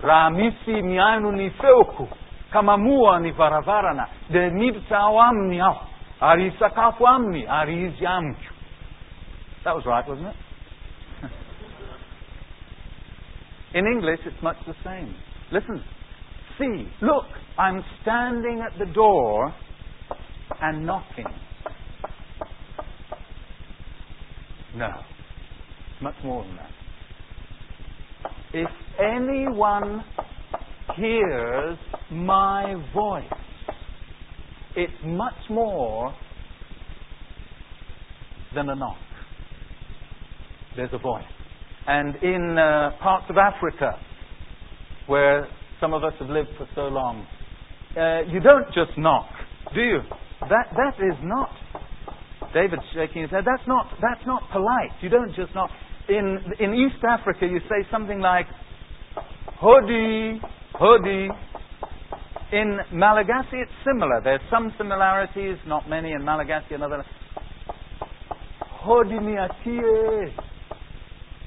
raha 0.03 0.31
misy 0.31 0.83
miaino 0.83 1.33
ny 1.33 1.51
feoko 1.51 2.09
ka 2.53 2.63
mamoa 2.63 3.21
ny 3.21 3.33
varavarana 3.33 4.09
ao 4.91 5.19
aho 5.21 5.87
ary 6.21 6.53
sakafo 6.59 7.07
aminy 7.07 7.47
ary 7.49 7.87
izy 7.87 8.07
amiko 8.07 8.55
that 9.65 9.75
was 9.75 9.85
right 9.87 10.07
wasn't 10.07 10.29
it 10.29 10.44
In 13.75 13.87
English, 13.87 14.21
it's 14.25 14.41
much 14.41 14.57
the 14.69 14.75
same. 14.85 15.13
Listen, 15.51 15.83
see, 16.59 16.89
look, 17.03 17.25
I'm 17.59 17.83
standing 18.03 18.65
at 18.65 18.79
the 18.79 18.93
door 18.93 19.53
and 20.63 20.87
knocking. 20.87 21.27
No, 24.77 24.91
much 26.01 26.15
more 26.23 26.45
than 26.45 26.57
that. 26.57 26.71
If 28.53 28.71
anyone 29.01 30.05
hears 30.97 31.77
my 32.13 32.77
voice, 32.95 33.25
it's 34.77 34.93
much 35.05 35.51
more 35.51 36.15
than 38.55 38.69
a 38.69 38.75
knock. 38.77 38.99
There's 40.77 40.91
a 40.93 40.99
voice. 40.99 41.25
And 41.87 42.17
in 42.23 42.59
uh, 42.59 42.91
parts 43.03 43.27
of 43.29 43.37
Africa, 43.37 43.99
where 45.07 45.47
some 45.81 45.93
of 45.93 46.03
us 46.03 46.15
have 46.19 46.31
lived 46.31 46.49
for 46.57 46.67
so 46.75 46.83
long, 46.83 47.27
uh, 47.97 48.23
you 48.33 48.41
don't 48.41 48.67
just 48.69 48.97
knock, 48.97 49.27
do 49.75 49.81
you? 49.81 50.01
That, 50.41 50.73
that 50.77 50.95
is 51.05 51.19
not. 51.23 51.51
David's 52.53 52.83
shaking 52.95 53.23
his 53.23 53.31
head. 53.31 53.45
That's 53.45 53.67
not, 53.67 53.87
that's 54.01 54.25
not 54.27 54.43
polite. 54.53 54.93
You 55.01 55.09
don't 55.09 55.35
just 55.35 55.55
knock. 55.55 55.71
In, 56.09 56.39
in 56.61 56.75
East 56.75 57.03
Africa, 57.05 57.47
you 57.47 57.61
say 57.69 57.87
something 57.91 58.21
like, 58.21 58.47
Hodi, 59.61 60.39
Hodi. 60.75 61.29
In 62.53 62.79
Malagasy, 62.93 63.55
it's 63.55 63.73
similar. 63.85 64.21
There's 64.23 64.41
some 64.51 64.73
similarities, 64.79 65.57
not 65.67 65.89
many 65.89 66.13
in 66.13 66.25
Malagasy, 66.25 66.75
another. 66.75 67.05
Hodi 68.85 69.19
miatie. 69.19 70.44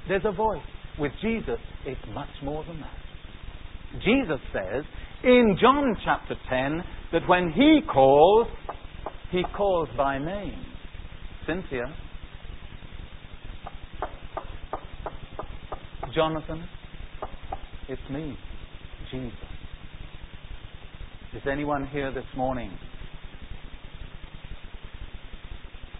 There's 0.08 0.26
a 0.26 0.32
voice. 0.32 0.62
With 1.00 1.12
Jesus, 1.22 1.60
it's 1.86 2.02
much 2.14 2.30
more 2.44 2.64
than 2.64 2.80
that. 2.80 4.02
Jesus 4.04 4.40
says 4.52 4.84
in 5.24 5.58
John 5.62 5.96
chapter 6.04 6.36
10 6.50 6.84
that 7.12 7.28
when 7.28 7.52
he 7.52 7.82
calls, 7.92 8.48
he 9.32 9.44
calls 9.56 9.90
by 9.96 10.18
name. 10.18 10.64
Cynthia, 11.46 11.84
Jonathan, 16.14 16.68
it's 17.88 18.02
me, 18.10 18.38
Jesus. 19.12 19.38
Is 21.36 21.42
anyone 21.50 21.88
here 21.88 22.12
this 22.12 22.26
morning 22.36 22.72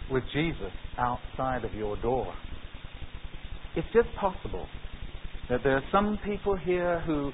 with 0.10 0.24
Jesus 0.34 0.72
outside 0.98 1.64
of 1.64 1.74
your 1.74 1.96
door? 1.98 2.34
It's 3.78 3.88
just 3.94 4.10
possible 4.20 4.66
that 5.52 5.60
there 5.64 5.76
are 5.76 5.84
some 5.92 6.18
people 6.26 6.58
here 6.58 7.00
who, 7.02 7.32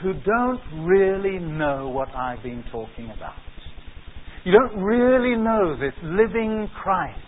who 0.00 0.12
don't 0.12 0.86
really 0.86 1.40
know 1.40 1.88
what 1.88 2.08
I've 2.14 2.44
been 2.44 2.62
talking 2.70 3.06
about. 3.06 3.34
You 4.44 4.52
don't 4.52 4.80
really 4.80 5.36
know 5.36 5.76
this 5.76 5.92
living 6.04 6.70
Christ, 6.80 7.18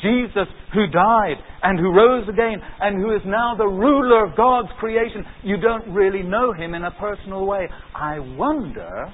Jesus 0.00 0.48
who 0.72 0.86
died 0.86 1.36
and 1.62 1.78
who 1.78 1.92
rose 1.92 2.26
again 2.30 2.56
and 2.80 2.96
who 2.96 3.14
is 3.14 3.20
now 3.26 3.54
the 3.58 3.66
ruler 3.66 4.24
of 4.24 4.38
God's 4.38 4.70
creation. 4.80 5.22
You 5.42 5.58
don't 5.60 5.92
really 5.92 6.22
know 6.22 6.54
him 6.54 6.72
in 6.72 6.84
a 6.84 6.90
personal 6.92 7.46
way. 7.46 7.68
I 7.94 8.18
wonder. 8.20 9.12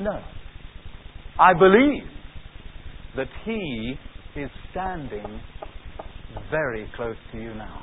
No. 0.00 0.20
I 1.38 1.52
believe 1.54 2.02
that 3.16 3.28
he 3.44 3.94
is 4.34 4.50
standing 4.72 5.40
very 6.50 6.88
close 6.96 7.16
to 7.32 7.38
you 7.38 7.54
now 7.54 7.82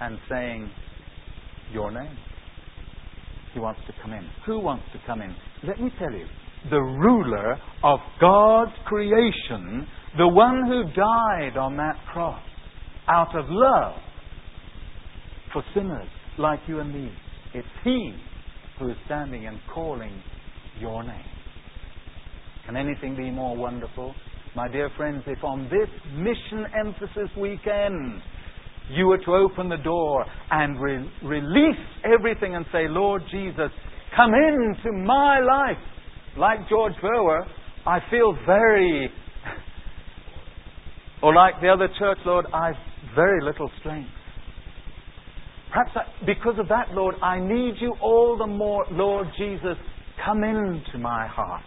and 0.00 0.18
saying 0.28 0.70
your 1.72 1.90
name. 1.90 2.16
He 3.52 3.60
wants 3.60 3.80
to 3.86 3.92
come 4.02 4.12
in. 4.12 4.26
Who 4.46 4.60
wants 4.60 4.84
to 4.92 4.98
come 5.06 5.20
in? 5.20 5.34
Let 5.66 5.80
me 5.80 5.90
tell 5.98 6.12
you. 6.12 6.26
The 6.70 6.80
ruler 6.80 7.58
of 7.82 8.00
God's 8.20 8.72
creation, 8.86 9.86
the 10.16 10.28
one 10.28 10.66
who 10.66 10.84
died 10.94 11.56
on 11.56 11.76
that 11.76 11.96
cross 12.12 12.42
out 13.08 13.34
of 13.36 13.46
love 13.48 13.94
for 15.52 15.64
sinners 15.74 16.08
like 16.38 16.60
you 16.66 16.80
and 16.80 16.92
me. 16.92 17.10
It's 17.54 17.66
He 17.82 18.14
who 18.78 18.90
is 18.90 18.96
standing 19.06 19.46
and 19.46 19.58
calling 19.74 20.22
your 20.78 21.02
name. 21.02 21.24
Can 22.66 22.76
anything 22.76 23.16
be 23.16 23.30
more 23.30 23.56
wonderful? 23.56 24.14
My 24.56 24.66
dear 24.66 24.90
friends, 24.96 25.22
if 25.28 25.44
on 25.44 25.64
this 25.70 25.88
mission 26.12 26.66
emphasis 26.76 27.30
weekend 27.38 28.20
you 28.90 29.06
were 29.06 29.18
to 29.18 29.32
open 29.32 29.68
the 29.68 29.76
door 29.76 30.24
and 30.50 30.80
re- 30.80 31.08
release 31.22 31.78
everything 32.04 32.56
and 32.56 32.66
say, 32.72 32.88
Lord 32.88 33.22
Jesus, 33.30 33.70
come 34.16 34.32
into 34.34 34.90
my 34.92 35.38
life, 35.38 35.80
like 36.36 36.68
George 36.68 36.94
Verwer, 37.00 37.46
I 37.86 38.00
feel 38.10 38.36
very, 38.44 39.08
or 41.22 41.32
like 41.32 41.54
the 41.62 41.68
other 41.68 41.88
church, 41.96 42.18
Lord, 42.26 42.46
I've 42.52 42.74
very 43.14 43.40
little 43.44 43.70
strength. 43.78 44.10
Perhaps 45.72 45.90
I, 45.94 46.26
because 46.26 46.58
of 46.58 46.66
that, 46.68 46.88
Lord, 46.90 47.14
I 47.22 47.38
need 47.38 47.74
you 47.80 47.94
all 48.02 48.36
the 48.36 48.48
more, 48.48 48.84
Lord 48.90 49.28
Jesus, 49.38 49.76
come 50.24 50.42
into 50.42 50.98
my 50.98 51.28
heart. 51.28 51.62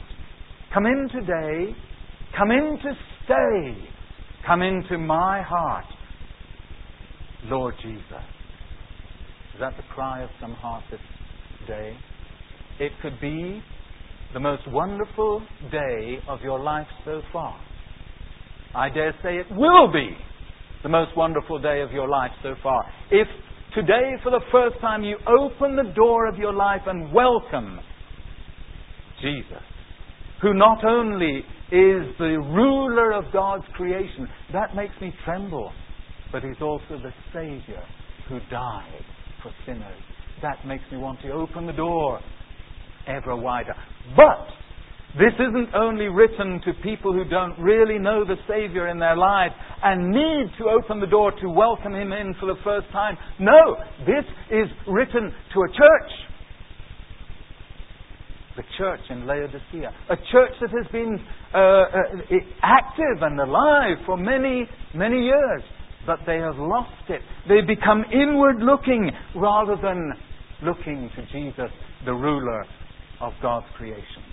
Come 0.73 0.85
in 0.85 1.07
today 1.13 1.73
Come 2.37 2.51
in 2.51 2.79
to 2.83 2.93
stay. 3.25 3.89
Come 4.45 4.61
into 4.61 4.97
my 4.97 5.41
heart. 5.41 5.85
Lord 7.45 7.75
Jesus. 7.81 8.01
Is 9.53 9.59
that 9.59 9.73
the 9.77 9.83
cry 9.93 10.23
of 10.23 10.29
some 10.41 10.53
heart 10.53 10.83
this 10.89 10.99
day? 11.67 11.95
It 12.79 12.91
could 13.01 13.19
be 13.21 13.61
the 14.33 14.39
most 14.39 14.63
wonderful 14.67 15.41
day 15.71 16.17
of 16.27 16.41
your 16.41 16.59
life 16.59 16.87
so 17.05 17.21
far. 17.31 17.55
I 18.75 18.89
dare 18.89 19.13
say 19.21 19.37
it 19.37 19.45
will 19.51 19.91
be 19.91 20.09
the 20.81 20.89
most 20.89 21.15
wonderful 21.15 21.59
day 21.59 21.81
of 21.81 21.91
your 21.91 22.09
life 22.09 22.31
so 22.41 22.55
far. 22.63 22.83
If 23.11 23.27
today, 23.75 24.15
for 24.23 24.31
the 24.31 24.41
first 24.51 24.79
time, 24.81 25.03
you 25.03 25.17
open 25.27 25.75
the 25.75 25.93
door 25.95 26.27
of 26.27 26.37
your 26.37 26.53
life 26.53 26.81
and 26.87 27.13
welcome 27.13 27.79
Jesus, 29.21 29.63
who 30.41 30.55
not 30.55 30.83
only 30.83 31.43
is 31.73 32.05
the 32.19 32.37
ruler 32.53 33.13
of 33.13 33.25
God's 33.33 33.65
creation. 33.73 34.27
That 34.53 34.75
makes 34.75 34.93
me 35.01 35.11
tremble. 35.25 35.71
But 36.31 36.43
he's 36.43 36.61
also 36.61 37.01
the 37.01 37.11
Savior 37.33 37.83
who 38.29 38.39
died 38.51 39.03
for 39.41 39.51
sinners. 39.65 39.97
That 40.43 40.65
makes 40.67 40.83
me 40.91 40.99
want 40.99 41.19
to 41.21 41.31
open 41.31 41.65
the 41.65 41.73
door 41.73 42.19
ever 43.07 43.35
wider. 43.35 43.73
But 44.15 44.47
this 45.17 45.33
isn't 45.33 45.73
only 45.73 46.09
written 46.09 46.61
to 46.65 46.73
people 46.83 47.11
who 47.11 47.25
don't 47.25 47.57
really 47.59 47.97
know 47.97 48.23
the 48.23 48.37
Savior 48.47 48.87
in 48.87 48.99
their 48.99 49.15
lives 49.17 49.53
and 49.83 50.11
need 50.11 50.51
to 50.59 50.65
open 50.65 50.99
the 50.99 51.07
door 51.07 51.31
to 51.31 51.49
welcome 51.49 51.95
Him 51.95 52.13
in 52.13 52.35
for 52.39 52.45
the 52.45 52.59
first 52.63 52.87
time. 52.91 53.17
No, 53.39 53.77
this 54.05 54.25
is 54.51 54.67
written 54.87 55.33
to 55.53 55.61
a 55.61 55.67
church 55.69 56.11
the 58.55 58.63
church 58.77 58.99
in 59.09 59.25
Laodicea, 59.25 59.91
a 60.09 60.15
church 60.31 60.51
that 60.61 60.69
has 60.69 60.91
been 60.91 61.19
uh, 61.53 61.57
uh, 61.57 62.37
active 62.61 63.21
and 63.21 63.39
alive 63.39 63.97
for 64.05 64.17
many, 64.17 64.67
many 64.93 65.23
years, 65.23 65.63
but 66.05 66.19
they 66.25 66.37
have 66.37 66.57
lost 66.57 67.09
it. 67.09 67.21
They 67.47 67.61
become 67.61 68.03
inward 68.11 68.57
looking 68.59 69.09
rather 69.35 69.75
than 69.81 70.13
looking 70.61 71.09
to 71.15 71.21
Jesus, 71.31 71.71
the 72.05 72.13
ruler 72.13 72.65
of 73.21 73.33
God's 73.41 73.65
creation. 73.77 74.23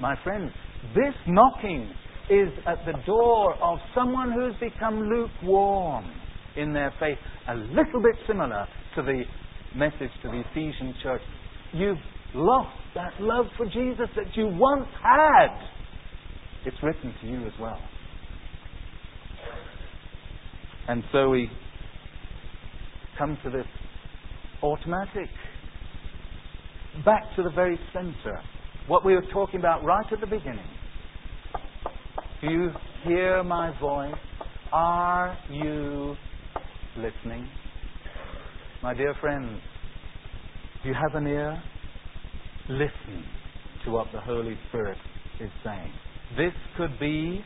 My 0.00 0.16
friends, 0.22 0.52
this 0.94 1.14
knocking 1.26 1.90
is 2.30 2.48
at 2.66 2.84
the 2.84 2.94
door 3.06 3.54
of 3.62 3.78
someone 3.94 4.32
who's 4.32 4.54
become 4.60 5.08
lukewarm 5.08 6.04
in 6.56 6.72
their 6.72 6.92
faith, 7.00 7.18
a 7.48 7.54
little 7.54 8.02
bit 8.02 8.16
similar 8.26 8.66
to 8.96 9.02
the 9.02 9.22
message 9.74 10.10
to 10.22 10.28
the 10.28 10.42
Ephesian 10.50 10.94
church. 11.02 11.22
You've 11.72 11.98
lost 12.34 12.76
that 12.94 13.12
love 13.20 13.46
for 13.56 13.66
Jesus 13.66 14.08
that 14.16 14.36
you 14.36 14.48
once 14.48 14.88
had. 15.02 15.48
It's 16.64 16.76
written 16.82 17.14
to 17.22 17.26
you 17.26 17.46
as 17.46 17.52
well. 17.60 17.78
And 20.88 21.02
so 21.12 21.30
we 21.30 21.50
come 23.18 23.36
to 23.44 23.50
this 23.50 23.66
automatic, 24.62 25.28
back 27.04 27.22
to 27.36 27.42
the 27.42 27.50
very 27.50 27.78
center, 27.92 28.40
what 28.86 29.04
we 29.04 29.14
were 29.14 29.26
talking 29.32 29.60
about 29.60 29.84
right 29.84 30.06
at 30.10 30.20
the 30.20 30.26
beginning. 30.26 30.66
Do 32.40 32.50
you 32.50 32.70
hear 33.04 33.42
my 33.42 33.78
voice? 33.80 34.14
Are 34.72 35.36
you 35.50 36.14
listening? 36.96 37.48
My 38.82 38.94
dear 38.94 39.14
friends, 39.20 39.60
do 40.82 40.88
you 40.88 40.94
have 40.94 41.20
an 41.20 41.26
ear? 41.26 41.62
Listen 42.68 43.24
to 43.84 43.90
what 43.90 44.06
the 44.12 44.20
Holy 44.20 44.56
Spirit 44.68 44.98
is 45.40 45.50
saying. 45.64 45.92
This 46.36 46.52
could 46.76 46.98
be 47.00 47.42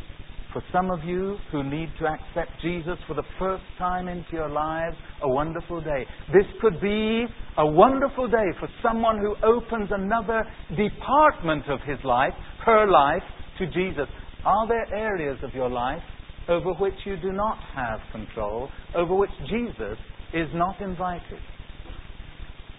For 0.53 0.63
some 0.71 0.91
of 0.91 1.03
you 1.05 1.39
who 1.51 1.63
need 1.63 1.89
to 1.99 2.07
accept 2.07 2.51
Jesus 2.61 2.99
for 3.09 3.15
the 3.15 3.23
first 3.39 3.65
time 3.79 4.07
into 4.07 4.33
your 4.33 4.51
lives, 4.51 4.97
a 5.23 5.29
wonderful 5.29 5.81
day. 5.81 6.05
This 6.33 6.45
could 6.61 6.79
be 6.81 7.25
a 7.57 7.67
wonderful 7.67 8.29
day 8.29 8.49
for 8.61 8.69
someone 8.83 9.19
who 9.19 9.35
opens 9.43 9.89
another 9.91 10.45
department 10.77 11.65
of 11.69 11.81
his 11.87 11.99
life, 12.05 12.33
her 12.67 12.87
life, 12.87 13.23
to 13.59 13.67
Jesus. 13.67 14.07
Are 14.45 14.69
there 14.69 14.95
areas 14.95 15.39
of 15.43 15.55
your 15.55 15.71
life 15.71 16.03
over 16.49 16.75
which 16.75 16.95
you 17.07 17.17
do 17.17 17.33
not 17.33 17.57
have 17.75 18.01
control, 18.11 18.69
over 18.95 19.15
which 19.15 19.31
Jesus 19.49 19.97
is 20.35 20.49
not 20.53 20.81
invited? 20.83 21.39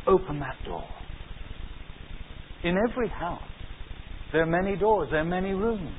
Open 0.06 0.40
that 0.40 0.58
door. 0.66 0.84
In 2.64 2.78
every 2.90 3.10
house, 3.10 3.42
there 4.32 4.44
are 4.44 4.46
many 4.46 4.78
doors, 4.78 5.10
there 5.12 5.20
are 5.20 5.26
many 5.26 5.52
rooms. 5.52 5.92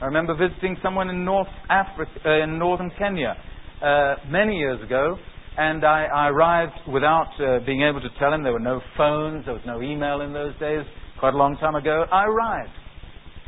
I 0.00 0.04
remember 0.04 0.36
visiting 0.36 0.76
someone 0.80 1.10
in 1.10 1.24
North 1.24 1.48
Africa, 1.68 2.10
uh, 2.24 2.44
in 2.44 2.56
northern 2.56 2.90
Kenya, 2.96 3.36
uh, 3.82 4.14
many 4.28 4.56
years 4.56 4.80
ago, 4.80 5.16
and 5.58 5.84
I, 5.84 6.04
I 6.04 6.28
arrived 6.28 6.74
without 6.92 7.32
uh, 7.40 7.58
being 7.66 7.82
able 7.82 8.00
to 8.00 8.08
tell 8.20 8.32
him. 8.32 8.44
There 8.44 8.52
were 8.52 8.60
no 8.60 8.80
phones, 8.96 9.44
there 9.44 9.54
was 9.54 9.64
no 9.66 9.82
email 9.82 10.20
in 10.20 10.32
those 10.32 10.54
days, 10.60 10.86
quite 11.18 11.34
a 11.34 11.36
long 11.36 11.56
time 11.56 11.74
ago. 11.74 12.04
I 12.12 12.24
arrived, 12.26 12.72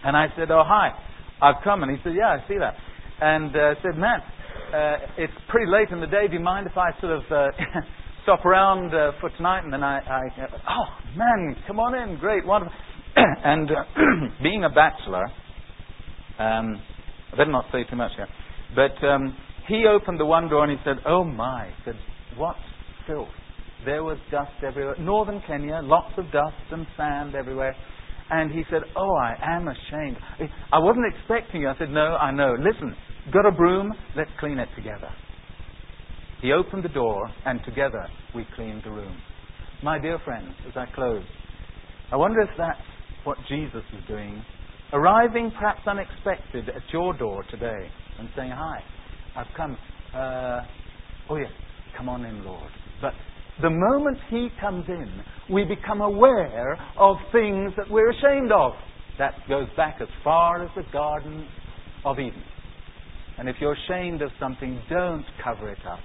and 0.05 0.17
I 0.17 0.27
said, 0.37 0.51
"Oh 0.51 0.65
hi, 0.67 0.91
I've 1.41 1.63
come." 1.63 1.85
And 1.85 1.97
he 1.97 2.03
said, 2.03 2.15
"Yeah, 2.17 2.37
I 2.37 2.49
see 2.49 2.59
that." 2.59 2.75
And 3.21 3.55
uh, 3.55 3.75
said, 3.81 3.97
"Man, 3.97 4.21
uh, 4.75 4.97
it's 5.17 5.33
pretty 5.49 5.71
late 5.71 5.91
in 5.91 6.01
the 6.01 6.09
day. 6.09 6.27
Do 6.27 6.35
you 6.35 6.41
mind 6.41 6.67
if 6.67 6.77
I 6.77 6.91
sort 7.01 7.13
of 7.13 7.23
uh, 7.31 7.47
stop 8.23 8.45
around 8.45 8.95
uh, 8.95 9.13
for 9.21 9.31
tonight?" 9.31 9.65
And 9.65 9.73
then 9.73 9.83
I, 9.83 9.99
I, 9.99 10.23
"Oh 10.69 11.17
man, 11.17 11.57
come 11.67 11.79
on 11.79 11.95
in, 11.95 12.19
great, 12.19 12.47
wonderful." 12.47 12.75
and 13.17 13.71
uh, 13.71 13.85
being 14.43 14.65
a 14.65 14.71
bachelor. 14.71 15.25
Um, 16.39 16.81
I 17.33 17.37
better 17.37 17.51
not 17.51 17.67
say 17.73 17.85
too 17.89 17.97
much 17.97 18.13
here. 18.17 18.29
But 18.75 19.07
um, 19.07 19.37
he 19.69 19.87
opened 19.87 20.21
the 20.21 20.27
one 20.27 20.49
door 20.49 20.65
and 20.65 20.77
he 20.77 20.85
said, 20.85 20.97
Oh 21.07 21.25
my. 21.25 21.69
He 21.79 21.83
said, 21.85 21.99
What 22.37 22.57
filth. 23.07 23.29
There 23.85 24.05
was 24.05 24.19
dust 24.31 24.53
everywhere. 24.65 24.97
Northern 24.99 25.43
Kenya, 25.47 25.81
lots 25.83 26.13
of 26.17 26.31
dust 26.33 26.55
and 26.71 26.87
sand 26.97 27.35
everywhere. 27.35 27.75
And 28.31 28.51
he 28.51 28.63
said, 28.71 28.83
Oh, 28.97 29.15
I 29.17 29.35
am 29.43 29.69
ashamed. 29.69 30.17
I 30.73 30.79
wasn't 30.79 31.07
expecting 31.15 31.63
you. 31.63 31.69
I 31.69 31.79
said, 31.79 31.91
No, 31.91 32.17
I 32.17 32.31
know. 32.31 32.55
Listen, 32.59 32.95
got 33.33 33.47
a 33.47 33.53
broom? 33.53 33.93
Let's 34.17 34.31
clean 34.41 34.59
it 34.59 34.69
together. 34.77 35.11
He 36.43 36.53
opened 36.53 36.85
the 36.85 36.89
door, 36.89 37.31
and 37.47 37.61
together 37.65 38.07
we 38.35 38.47
cleaned 38.57 38.83
the 38.85 38.91
room. 38.91 39.17
My 39.83 39.99
dear 39.99 40.19
friends, 40.25 40.55
as 40.69 40.77
I 40.77 40.87
close, 40.95 41.25
I 42.11 42.17
wonder 42.17 42.41
if 42.41 42.51
that's 42.59 42.81
what 43.25 43.39
Jesus 43.49 43.83
is 43.97 44.07
doing 44.09 44.45
arriving 44.93 45.51
perhaps 45.59 45.81
unexpected 45.87 46.69
at 46.69 46.83
your 46.93 47.15
door 47.15 47.45
today 47.51 47.89
and 48.19 48.29
saying, 48.37 48.51
Hi, 48.55 48.81
I've 49.37 49.47
come. 49.57 49.77
Uh, 50.15 50.61
oh, 51.31 51.37
yes, 51.37 51.51
come 51.97 52.09
on 52.09 52.25
in, 52.25 52.45
Lord. 52.45 52.71
But 53.01 53.13
the 53.63 53.71
moment 53.71 54.19
He 54.29 54.49
comes 54.61 54.85
in, 54.89 55.23
we 55.51 55.65
become 55.65 56.01
aware 56.01 56.79
of 56.99 57.17
things 57.33 57.73
that 57.77 57.91
we're 57.91 58.11
ashamed 58.11 58.53
of. 58.53 58.73
That 59.19 59.35
goes 59.49 59.69
back 59.77 59.99
as 60.01 60.09
far 60.23 60.63
as 60.63 60.71
the 60.77 60.85
Garden 60.93 61.47
of 62.05 62.19
Eden. 62.19 62.43
And 63.39 63.49
if 63.49 63.57
you're 63.61 63.77
ashamed 63.87 64.23
of 64.23 64.31
something, 64.39 64.81
don't 64.91 65.25
cover 65.43 65.71
it 65.71 65.79
up. 65.91 66.01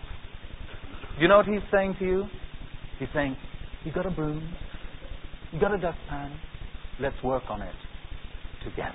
You 1.19 1.27
know 1.27 1.37
what 1.37 1.45
He's 1.47 1.61
saying 1.71 1.95
to 1.99 2.05
you? 2.05 2.25
He's 2.99 3.09
saying, 3.13 3.35
You 3.83 3.91
got 3.91 4.05
a 4.05 4.11
broom? 4.11 4.53
You 5.51 5.59
got 5.59 5.73
a 5.73 5.77
dustpan? 5.77 6.37
Let's 6.99 7.15
work 7.23 7.43
on 7.49 7.61
it 7.61 7.75
together. 8.63 8.93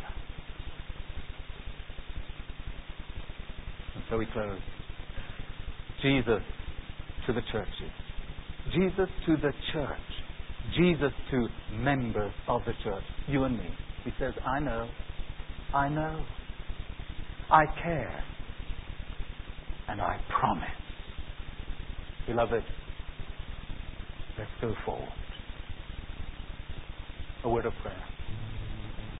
And 3.94 4.04
so 4.10 4.18
we 4.18 4.26
close. 4.26 4.58
Jesus 6.02 6.42
to 7.26 7.32
the 7.32 7.42
churches. 7.52 7.92
Jesus 8.72 9.08
to 9.26 9.36
the 9.36 9.52
church. 9.72 9.98
Jesus 10.76 11.12
to 11.30 11.48
members 11.72 12.32
of 12.48 12.62
the 12.66 12.72
church. 12.84 13.04
You 13.28 13.44
and 13.44 13.58
me. 13.58 13.68
He 14.04 14.10
says, 14.18 14.32
I 14.46 14.60
know. 14.60 14.88
I 15.74 15.88
know. 15.88 16.24
I 17.50 17.64
care. 17.82 18.24
And 19.88 20.00
I 20.00 20.20
promise. 20.40 20.81
Beloved, 22.26 22.62
let's 24.38 24.50
go 24.60 24.74
forward. 24.84 25.08
A 27.44 27.48
word 27.48 27.66
of 27.66 27.72
prayer. 27.82 28.11